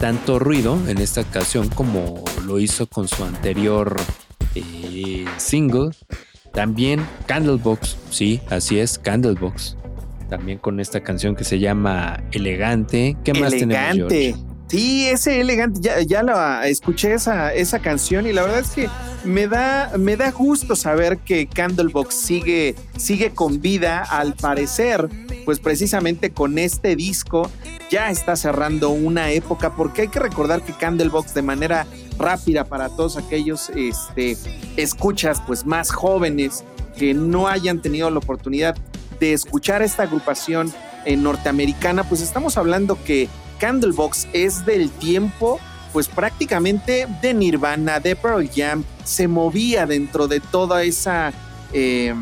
tanto 0.00 0.38
ruido 0.38 0.78
en 0.88 0.98
esta 0.98 1.20
ocasión 1.22 1.68
como 1.68 2.24
lo 2.44 2.58
hizo 2.60 2.86
con 2.86 3.08
su 3.08 3.24
anterior 3.24 3.96
eh, 4.54 5.24
single. 5.36 5.90
También 6.52 7.04
Candlebox, 7.26 7.96
sí, 8.10 8.40
así 8.50 8.78
es, 8.78 8.98
Candlebox. 8.98 9.76
También 10.28 10.58
con 10.58 10.80
esta 10.80 11.02
canción 11.02 11.34
que 11.34 11.44
se 11.44 11.58
llama 11.58 12.22
Elegante. 12.32 13.16
¿Qué 13.24 13.32
más 13.32 13.52
elegante. 13.52 13.64
tenemos? 13.64 14.12
George? 14.12 14.48
Sí, 14.68 15.08
ese 15.08 15.40
elegante, 15.40 15.80
ya, 15.80 16.02
ya 16.02 16.22
la 16.22 16.68
escuché 16.68 17.14
esa, 17.14 17.54
esa 17.54 17.78
canción 17.78 18.26
y 18.26 18.34
la 18.34 18.42
verdad 18.42 18.58
es 18.58 18.68
que 18.68 18.90
me 19.24 19.48
da, 19.48 19.92
me 19.98 20.16
da 20.16 20.30
gusto 20.30 20.76
saber 20.76 21.18
que 21.18 21.46
Candlebox 21.46 22.14
sigue, 22.14 22.74
sigue 22.98 23.30
con 23.30 23.62
vida. 23.62 24.02
Al 24.02 24.34
parecer, 24.34 25.08
pues 25.46 25.58
precisamente 25.58 26.30
con 26.32 26.58
este 26.58 26.96
disco 26.96 27.50
ya 27.90 28.10
está 28.10 28.36
cerrando 28.36 28.90
una 28.90 29.30
época, 29.30 29.74
porque 29.74 30.02
hay 30.02 30.08
que 30.08 30.20
recordar 30.20 30.60
que 30.60 30.74
Candlebox 30.74 31.32
de 31.32 31.42
manera 31.42 31.86
rápida 32.18 32.64
para 32.64 32.88
todos 32.88 33.16
aquellos 33.16 33.70
este, 33.70 34.36
escuchas 34.76 35.40
pues 35.46 35.64
más 35.64 35.90
jóvenes 35.90 36.64
que 36.98 37.14
no 37.14 37.48
hayan 37.48 37.80
tenido 37.80 38.10
la 38.10 38.18
oportunidad 38.18 38.76
de 39.20 39.32
escuchar 39.32 39.82
esta 39.82 40.04
agrupación 40.04 40.72
norteamericana, 41.16 42.04
pues 42.04 42.20
estamos 42.20 42.58
hablando 42.58 43.02
que 43.02 43.28
Candlebox 43.58 44.28
es 44.34 44.66
del 44.66 44.90
tiempo 44.90 45.58
pues 45.92 46.08
prácticamente 46.08 47.06
de 47.22 47.34
Nirvana, 47.34 47.98
de 47.98 48.14
Pearl 48.14 48.48
Jam, 48.54 48.84
se 49.04 49.26
movía 49.26 49.86
dentro 49.86 50.28
de 50.28 50.40
toda 50.40 50.82
esa 50.82 51.32
eh, 51.72 52.14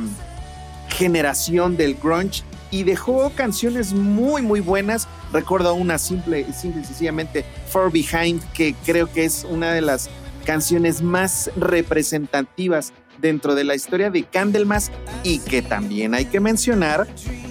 generación 0.89 1.77
del 1.77 1.97
grunge 1.97 2.43
y 2.77 2.85
dejó 2.85 3.31
canciones 3.31 3.95
muy 3.95 4.43
muy 4.43 4.61
buenas. 4.61 5.09
Recuerdo 5.33 5.75
una 5.75 5.97
simple, 5.97 6.47
simple 6.53 6.83
y 6.83 6.85
sencillamente 6.85 7.45
Far 7.71 7.91
Behind, 7.91 8.43
que 8.53 8.75
creo 8.85 9.11
que 9.11 9.25
es 9.25 9.47
una 9.49 9.73
de 9.73 9.81
las 9.81 10.11
canciones 10.45 11.01
más 11.01 11.51
representativas 11.57 12.93
dentro 13.19 13.55
de 13.55 13.65
la 13.65 13.75
historia 13.75 14.11
de 14.11 14.25
Candlemas 14.25 14.93
y 15.25 15.39
que 15.39 15.63
también 15.63 16.13
hay 16.13 16.27
que 16.27 16.39
mencionar, 16.39 17.07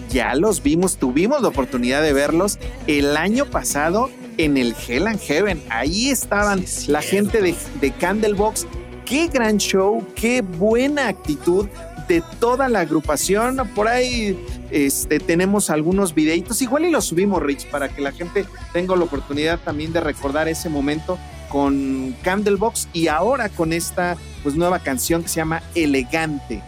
ya 0.10 0.36
los 0.36 0.62
vimos, 0.62 0.98
tuvimos 0.98 1.42
la 1.42 1.48
oportunidad 1.48 2.04
de 2.04 2.14
verlos 2.14 2.60
el 2.86 3.18
año 3.18 3.46
pasado 3.46 4.12
en 4.38 4.58
el 4.58 4.76
Hell 4.88 5.08
and 5.08 5.20
Heaven. 5.20 5.60
Ahí 5.70 6.12
estaban 6.12 6.68
Sí, 6.68 6.92
la 6.92 7.02
gente 7.02 7.42
de, 7.42 7.56
de 7.82 7.92
Candlebox. 7.92 8.68
Qué 9.06 9.28
gran 9.28 9.58
show, 9.58 10.06
qué 10.16 10.42
buena 10.42 11.08
actitud 11.08 11.68
de 12.08 12.24
toda 12.40 12.70
la 12.70 12.82
agrupación. 12.82 13.58
Por 13.76 13.88
ahí 13.88 14.38
este, 14.76 15.22
tenemos 15.22 15.70
algunos 15.70 16.14
videitos, 16.14 16.62
igual 16.62 16.84
y 16.84 16.92
los 16.92 17.06
subimos, 17.06 17.42
Rich, 17.42 17.68
para 17.68 17.88
que 17.88 18.02
la 18.02 18.12
gente 18.12 18.46
tenga 18.74 18.94
la 18.98 19.06
oportunidad 19.06 19.58
también 19.58 19.94
de 19.94 20.02
recordar 20.02 20.50
ese 20.50 20.68
momento 20.68 21.18
con 21.48 22.14
Candlebox 22.24 22.90
y 22.92 23.08
ahora 23.08 23.48
con 23.48 23.72
esta 23.72 24.18
pues 24.44 24.56
nueva 24.56 24.80
canción 24.80 25.24
que 25.24 25.30
se 25.30 25.38
llama 25.38 25.64
Elegante. 25.76 26.62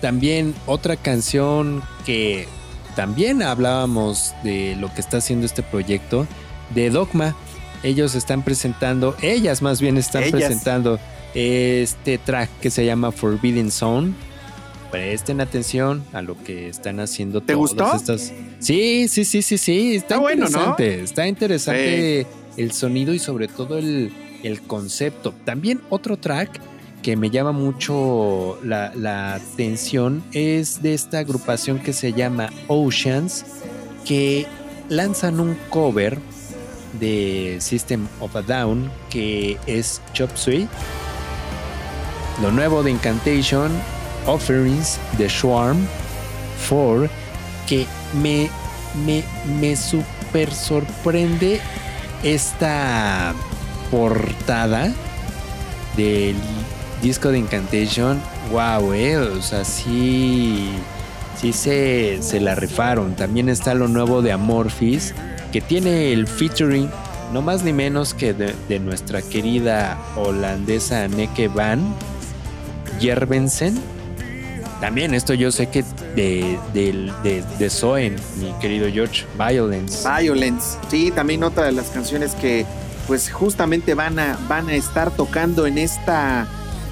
También 0.00 0.54
otra 0.66 0.94
canción 0.94 1.82
que 2.06 2.46
también 2.94 3.42
hablábamos 3.42 4.32
de 4.44 4.76
lo 4.76 4.94
que 4.94 5.00
está 5.00 5.16
haciendo 5.16 5.44
este 5.44 5.64
proyecto 5.64 6.24
de 6.72 6.90
Dogma. 6.90 7.34
Ellos 7.82 8.14
están 8.14 8.42
presentando, 8.42 9.16
ellas 9.22 9.60
más 9.60 9.80
bien 9.80 9.96
están 9.96 10.22
Ellas. 10.22 10.34
presentando 10.34 11.00
este 11.34 12.16
track 12.18 12.48
que 12.60 12.70
se 12.70 12.86
llama 12.86 13.10
Forbidden 13.10 13.72
Zone. 13.72 14.14
Presten 14.90 15.40
atención 15.40 16.02
a 16.12 16.22
lo 16.22 16.36
que 16.42 16.68
están 16.68 17.00
haciendo 17.00 17.40
¿Te 17.40 17.52
todas 17.52 17.58
gustó? 17.74 17.94
estas. 17.94 18.32
Sí, 18.58 19.06
sí, 19.08 19.24
sí, 19.24 19.42
sí, 19.42 19.58
sí. 19.58 19.96
Está, 19.96 20.14
Está 20.14 20.18
bueno, 20.18 20.48
¿no? 20.48 20.48
interesante. 20.70 21.02
Está 21.02 21.26
interesante 21.28 22.26
el 22.56 22.72
sonido 22.72 23.12
y 23.12 23.18
sobre 23.18 23.48
todo 23.48 23.76
el, 23.78 24.10
el 24.42 24.60
concepto. 24.62 25.34
También 25.44 25.80
otro 25.90 26.16
track 26.16 26.60
que 27.02 27.16
me 27.16 27.30
llama 27.30 27.52
mucho 27.52 28.58
la, 28.64 28.92
la 28.94 29.34
atención 29.34 30.24
es 30.32 30.82
de 30.82 30.94
esta 30.94 31.18
agrupación 31.20 31.78
que 31.80 31.92
se 31.92 32.12
llama 32.12 32.50
Oceans, 32.66 33.44
que 34.06 34.46
lanzan 34.88 35.38
un 35.38 35.56
cover 35.68 36.18
de 36.98 37.58
System 37.60 38.08
of 38.20 38.34
a 38.34 38.42
Down 38.42 38.90
que 39.10 39.58
es 39.66 40.00
Chop 40.14 40.34
Suey. 40.34 40.66
Lo 42.42 42.50
nuevo 42.50 42.82
de 42.82 42.90
Incantation, 42.90 43.70
Offerings 44.28 44.98
de 45.16 45.28
Swarm 45.28 45.78
4, 46.68 47.08
que 47.66 47.86
me, 48.22 48.48
me, 49.06 49.24
me 49.58 49.74
super 49.74 50.52
sorprende 50.52 51.60
esta 52.22 53.34
portada 53.90 54.92
del 55.96 56.36
disco 57.02 57.30
de 57.30 57.38
Incantation. 57.38 58.20
Wow, 58.52 58.92
eh, 58.92 59.16
o 59.16 59.42
sea, 59.42 59.64
sí, 59.64 60.70
sí 61.40 61.52
se, 61.52 62.18
se 62.20 62.40
la 62.40 62.54
rifaron. 62.54 63.16
También 63.16 63.48
está 63.48 63.74
lo 63.74 63.88
nuevo 63.88 64.20
de 64.20 64.32
Amorphis, 64.32 65.14
que 65.52 65.60
tiene 65.60 66.12
el 66.12 66.26
featuring, 66.26 66.90
no 67.32 67.40
más 67.40 67.62
ni 67.62 67.72
menos 67.72 68.14
que 68.14 68.34
de, 68.34 68.54
de 68.68 68.78
nuestra 68.78 69.22
querida 69.22 69.98
holandesa 70.16 71.08
Neke 71.08 71.48
Van 71.48 71.94
Jervensen. 73.00 73.97
También 74.80 75.12
esto 75.12 75.34
yo 75.34 75.50
sé 75.50 75.68
que 75.68 75.84
de, 76.14 76.58
de, 76.72 77.44
de, 77.58 77.70
Zoen, 77.70 78.14
mi 78.36 78.52
querido 78.60 78.88
George, 78.90 79.26
Violence. 79.36 80.08
Violence. 80.08 80.78
Sí, 80.88 81.10
también 81.10 81.42
otra 81.42 81.64
de 81.64 81.72
las 81.72 81.88
canciones 81.88 82.34
que 82.34 82.64
pues 83.08 83.30
justamente 83.30 83.94
van 83.94 84.18
a, 84.18 84.38
van 84.48 84.68
a 84.68 84.74
estar 84.74 85.10
tocando 85.10 85.66
en 85.66 85.78
esta 85.78 86.46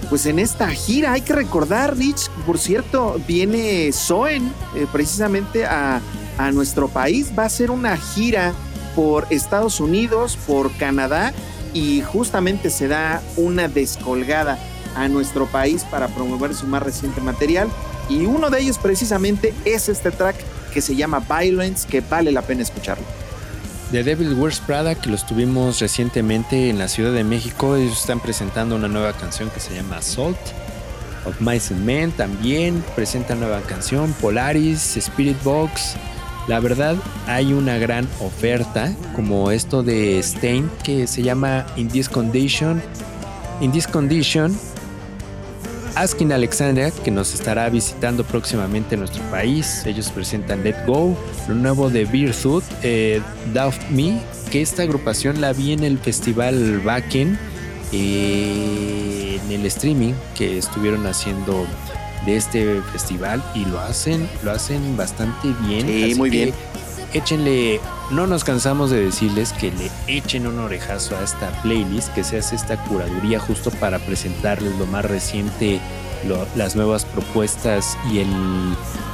pues 0.08 0.26
en 0.26 0.38
esta 0.38 0.68
gira. 0.70 1.12
Hay 1.12 1.20
que 1.20 1.32
recordar, 1.32 1.96
Rich, 1.96 2.28
por 2.44 2.58
cierto, 2.58 3.20
viene 3.26 3.92
Soen 3.92 4.52
eh, 4.74 4.86
precisamente 4.90 5.64
a, 5.64 6.00
a 6.38 6.50
nuestro 6.52 6.88
país. 6.88 7.32
Va 7.38 7.44
a 7.44 7.48
ser 7.48 7.70
una 7.70 7.96
gira 7.96 8.52
por 8.96 9.26
Estados 9.30 9.78
Unidos, 9.78 10.36
por 10.46 10.72
Canadá 10.76 11.32
y 11.72 12.02
justamente 12.02 12.70
se 12.70 12.88
da 12.88 13.22
una 13.36 13.68
descolgada 13.68 14.58
a 14.96 15.08
nuestro 15.08 15.46
país 15.46 15.84
para 15.84 16.08
promover 16.08 16.54
su 16.54 16.66
más 16.66 16.82
reciente 16.82 17.20
material. 17.20 17.68
Y 18.08 18.26
uno 18.26 18.50
de 18.50 18.60
ellos 18.60 18.78
precisamente 18.78 19.54
es 19.64 19.88
este 19.88 20.10
track 20.10 20.36
que 20.72 20.80
se 20.80 20.96
llama 20.96 21.20
Violence, 21.20 21.86
que 21.88 22.00
vale 22.00 22.32
la 22.32 22.42
pena 22.42 22.62
escucharlo. 22.62 23.04
The 23.92 24.02
Devil 24.02 24.34
Wears 24.34 24.58
Prada, 24.58 24.96
que 24.96 25.10
los 25.10 25.24
tuvimos 25.26 25.78
recientemente 25.78 26.70
en 26.70 26.78
la 26.78 26.88
Ciudad 26.88 27.12
de 27.12 27.22
México, 27.22 27.76
ellos 27.76 28.00
están 28.00 28.18
presentando 28.18 28.74
una 28.74 28.88
nueva 28.88 29.12
canción 29.12 29.48
que 29.50 29.60
se 29.60 29.74
llama 29.74 30.02
Salt. 30.02 30.36
Of 31.24 31.40
Mice 31.40 31.74
and 31.74 31.84
Men 31.84 32.12
también 32.12 32.84
presenta 32.94 33.34
nueva 33.34 33.60
canción, 33.62 34.12
Polaris, 34.20 34.96
Spirit 34.96 35.40
Box. 35.42 35.94
La 36.48 36.60
verdad, 36.60 36.96
hay 37.26 37.52
una 37.52 37.78
gran 37.78 38.08
oferta, 38.20 38.92
como 39.14 39.50
esto 39.50 39.82
de 39.82 40.18
Stain, 40.20 40.70
que 40.84 41.06
se 41.06 41.22
llama 41.22 41.66
In 41.76 41.88
This 41.88 42.08
Condition. 42.08 42.82
In 43.60 43.72
This 43.72 43.86
Condition 43.86 44.56
Askin 45.96 46.30
Alexandria, 46.30 46.90
que 46.90 47.10
nos 47.10 47.32
estará 47.32 47.70
visitando 47.70 48.22
próximamente 48.22 48.94
en 48.94 49.00
nuestro 49.00 49.22
país. 49.30 49.82
Ellos 49.86 50.10
presentan 50.10 50.62
Let 50.62 50.84
Go, 50.86 51.16
lo 51.48 51.54
nuevo 51.54 51.88
de 51.88 52.04
Virtud, 52.04 52.62
eh, 52.82 53.22
Doubt 53.54 53.80
Me, 53.90 54.20
que 54.50 54.60
esta 54.60 54.82
agrupación 54.82 55.40
la 55.40 55.54
vi 55.54 55.72
en 55.72 55.84
el 55.84 55.98
festival 55.98 56.80
Backen, 56.80 57.38
eh, 57.92 59.40
en 59.42 59.52
el 59.52 59.64
streaming 59.64 60.12
que 60.36 60.58
estuvieron 60.58 61.06
haciendo 61.06 61.66
de 62.26 62.36
este 62.36 62.82
festival 62.92 63.42
y 63.54 63.64
lo 63.64 63.80
hacen, 63.80 64.28
lo 64.42 64.50
hacen 64.50 64.98
bastante 64.98 65.48
bien. 65.66 65.86
Sí, 65.86 66.14
muy 66.14 66.28
bien. 66.28 66.52
Échenle, 67.14 67.80
no 68.10 68.26
nos 68.26 68.44
cansamos 68.44 68.90
de 68.90 69.04
decirles 69.04 69.52
que 69.52 69.72
le 69.72 69.90
echen 70.06 70.46
un 70.46 70.58
orejazo 70.58 71.16
a 71.16 71.22
esta 71.22 71.50
playlist, 71.62 72.12
que 72.14 72.24
se 72.24 72.38
hace 72.38 72.56
esta 72.56 72.76
curaduría 72.84 73.40
justo 73.40 73.70
para 73.72 73.98
presentarles 73.98 74.76
lo 74.78 74.86
más 74.86 75.04
reciente, 75.04 75.80
las 76.56 76.76
nuevas 76.76 77.04
propuestas 77.04 77.96
y 78.12 78.18
el 78.20 78.28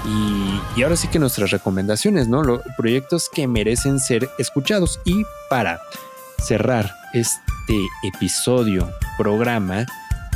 y, 0.05 0.83
ahora 0.83 0.97
sí 0.97 1.09
que 1.09 1.19
nuestras 1.19 1.51
recomendaciones, 1.51 2.29
¿no? 2.29 2.43
Los 2.43 2.63
proyectos 2.77 3.29
que 3.29 3.47
merecen 3.47 4.01
ser 4.01 4.29
escuchados. 4.39 5.01
Y 5.05 5.25
para 5.49 5.81
cerrar 6.39 6.93
este 7.13 7.79
episodio, 8.03 8.91
programa, 9.17 9.87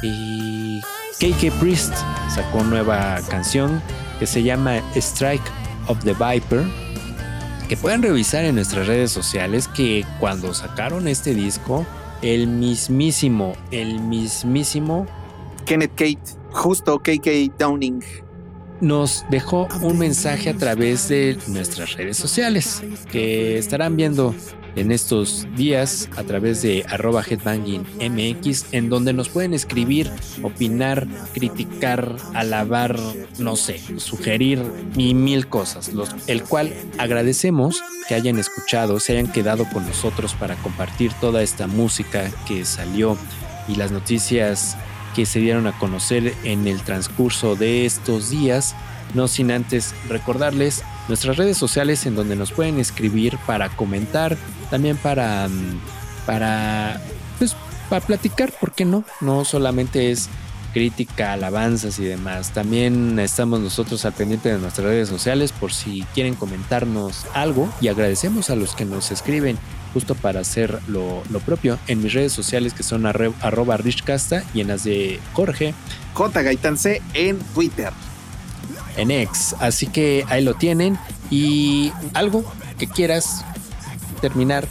y 0.03 0.81
KK 1.19 1.53
Priest 1.59 1.95
sacó 2.33 2.63
nueva 2.63 3.19
canción 3.29 3.83
que 4.19 4.27
se 4.27 4.43
llama 4.43 4.79
Strike 4.95 5.43
of 5.89 5.99
the 6.05 6.15
Viper 6.15 6.65
que 7.69 7.77
pueden 7.77 8.03
revisar 8.03 8.45
en 8.45 8.55
nuestras 8.55 8.87
redes 8.87 9.11
sociales 9.11 9.69
que 9.69 10.05
cuando 10.21 10.55
sacaron 10.55 11.09
este 11.09 11.35
disco, 11.35 11.87
el 12.23 12.47
mismísimo, 12.47 13.55
el 13.71 14.01
mismísimo 14.01 15.07
Kenneth 15.65 15.93
Kate, 15.97 16.21
justo 16.53 16.99
KK 17.01 17.59
Downing, 17.59 18.03
nos 18.81 19.25
dejó 19.31 19.69
un 19.83 19.99
mensaje 19.99 20.51
a 20.51 20.55
través 20.55 21.09
de 21.09 21.39
nuestras 21.49 21.95
redes 21.95 22.17
sociales 22.17 22.83
que 23.11 23.59
estarán 23.59 23.97
viendo 23.97 24.35
en 24.77 24.93
estos 24.93 25.47
días 25.57 26.09
a 26.17 26.23
través 26.23 26.63
de 26.63 26.85
arroba 26.89 27.23
headbangingmx 27.23 28.67
en 28.73 28.89
donde 28.89 29.13
nos 29.13 29.29
pueden 29.29 29.55
escribir, 29.55 30.11
opinar, 30.43 31.09
criticar, 31.33 32.17
alabar, 32.35 32.99
no 33.39 33.57
sé, 33.57 33.81
sugerir 33.99 34.63
y 34.97 35.15
mil 35.15 35.49
cosas, 35.49 35.91
el 36.27 36.43
cual 36.45 36.73
agradecemos 36.99 37.83
que 38.09 38.15
hayan 38.15 38.39
escuchado, 38.39 39.01
se 39.01 39.13
hayan 39.13 39.33
quedado 39.33 39.69
con 39.73 39.87
nosotros 39.87 40.35
para 40.35 40.55
compartir 40.57 41.13
toda 41.21 41.43
esta 41.43 41.67
música 41.67 42.31
que 42.47 42.65
salió 42.65 43.17
y 43.69 43.75
las 43.77 43.91
noticias 43.91 44.77
que 45.15 45.27
se 45.27 45.41
dieron 45.41 45.67
a 45.67 45.79
conocer 45.79 46.35
en 46.45 46.69
el 46.69 46.83
transcurso 46.83 47.57
de 47.57 47.87
estos 47.87 48.31
días, 48.31 48.77
no 49.15 49.29
sin 49.29 49.51
antes 49.51 49.95
recordarles 50.09 50.83
nuestras 51.09 51.37
redes 51.37 51.57
sociales 51.57 52.05
en 52.07 52.15
donde 52.15 52.37
nos 52.37 52.53
pueden 52.53 52.79
escribir 52.79 53.39
para 53.47 53.69
comentar, 53.71 54.37
también 54.71 54.97
para 54.97 55.49
mm, 55.49 55.81
para 56.27 57.01
pues 57.39 57.57
para 57.89 58.05
platicar, 58.05 58.53
¿por 58.53 58.73
qué 58.73 58.85
no? 58.85 59.05
No 59.21 59.45
solamente 59.45 60.11
es 60.11 60.29
crítica, 60.77 61.33
alabanzas 61.33 61.99
y 61.99 62.05
demás. 62.05 62.51
También 62.53 63.19
estamos 63.19 63.61
nosotros 63.61 64.05
al 64.05 64.13
pendiente 64.13 64.53
de 64.53 64.59
nuestras 64.59 64.87
redes 64.87 65.09
sociales 65.09 65.51
por 65.53 65.73
si 65.73 66.03
quieren 66.13 66.35
comentarnos 66.35 67.25
algo 67.33 67.73
y 67.81 67.89
agradecemos 67.89 68.51
a 68.51 68.57
los 68.57 68.75
que 68.75 68.85
nos 68.85 69.11
escriben 69.11 69.57
justo 69.95 70.15
para 70.15 70.41
hacer 70.41 70.79
lo, 70.89 71.23
propio 71.47 71.79
en 71.87 72.03
mis 72.03 72.13
redes 72.13 72.35
sociales 72.35 72.75
que 72.75 72.83
son 72.83 73.07
arroba 73.07 73.79
richcasta 73.79 74.45
y 74.53 74.61
en 74.61 74.69
las 74.69 74.85
de 74.85 75.19
Jorge. 75.33 75.73
J 76.13 76.77
C 76.77 77.01
en 77.15 77.39
Twitter. 77.39 77.93
En 78.97 79.11
X. 79.11 79.55
Así 79.61 79.87
que 79.87 80.25
ahí 80.29 80.43
lo 80.43 80.55
tienen. 80.55 80.99
Y 81.31 81.93
algo 82.15 82.45
que 82.79 82.87
quieras 82.87 83.45
terminar 84.21 84.69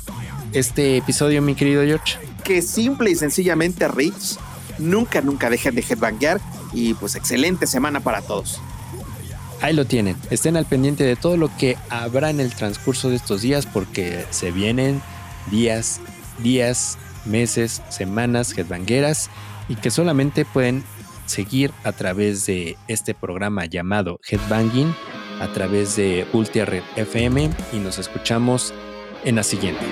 este 0.54 0.98
episodio, 0.98 1.42
mi 1.42 1.56
querido 1.56 1.84
George. 1.84 2.18
Que 2.44 2.62
simple 2.62 3.12
y 3.12 3.16
sencillamente, 3.16 3.88
Rich, 3.88 4.38
nunca, 4.78 5.22
nunca 5.22 5.50
dejen 5.50 5.76
de 5.76 5.84
headbanguear 5.88 6.40
y 6.74 6.94
pues 6.94 7.16
excelente 7.16 7.68
semana 7.68 8.00
para 8.00 8.22
todos. 8.22 8.62
Ahí 9.62 9.74
lo 9.74 9.86
tienen. 9.86 10.16
Estén 10.30 10.58
al 10.58 10.66
pendiente 10.66 11.04
de 11.04 11.16
todo 11.16 11.38
lo 11.38 11.56
que 11.58 11.78
habrá 11.90 12.30
en 12.30 12.40
el 12.40 12.54
transcurso 12.54 13.10
de 13.10 13.16
estos 13.16 13.42
días 13.42 13.66
porque 13.66 14.26
se 14.30 14.52
vienen 14.52 15.02
días, 15.50 16.02
días, 16.44 16.98
meses, 17.26 17.82
semanas 17.90 18.56
headbangueras 18.58 19.30
y 19.68 19.76
que 19.76 19.92
solamente 19.92 20.46
pueden 20.46 20.84
seguir 21.26 21.72
a 21.84 21.92
través 21.92 22.46
de 22.46 22.78
este 22.88 23.14
programa 23.14 23.66
llamado 23.66 24.20
Headbanging, 24.28 24.94
a 25.42 25.48
través 25.48 25.96
de 25.96 26.26
Ultra 26.34 26.66
Red 26.66 26.84
FM 26.96 27.50
y 27.74 27.78
nos 27.78 28.00
escuchamos 28.00 28.74
en 29.24 29.36
la 29.36 29.44
siguiente. 29.44 29.86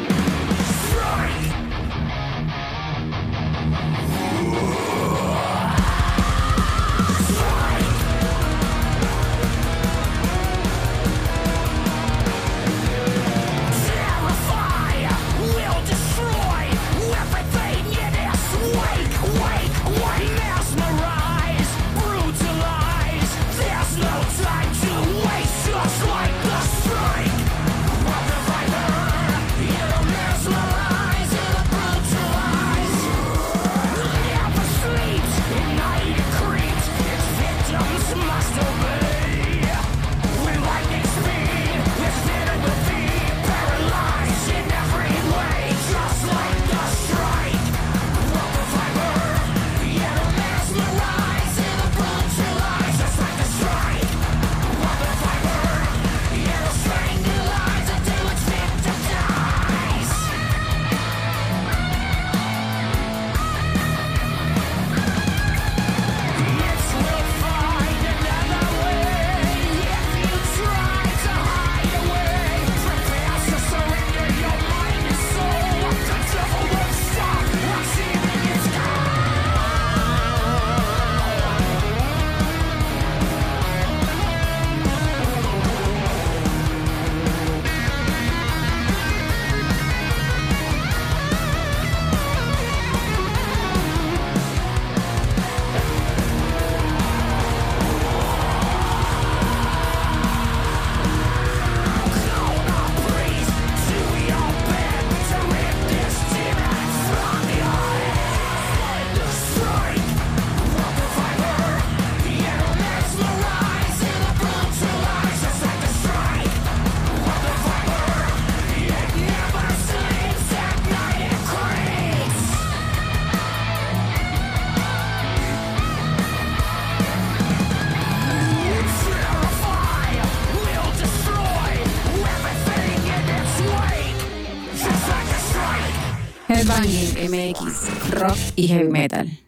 MX, 137.33 138.11
rock 138.11 138.37
y 138.55 138.67
heavy 138.67 138.89
metal. 138.89 139.42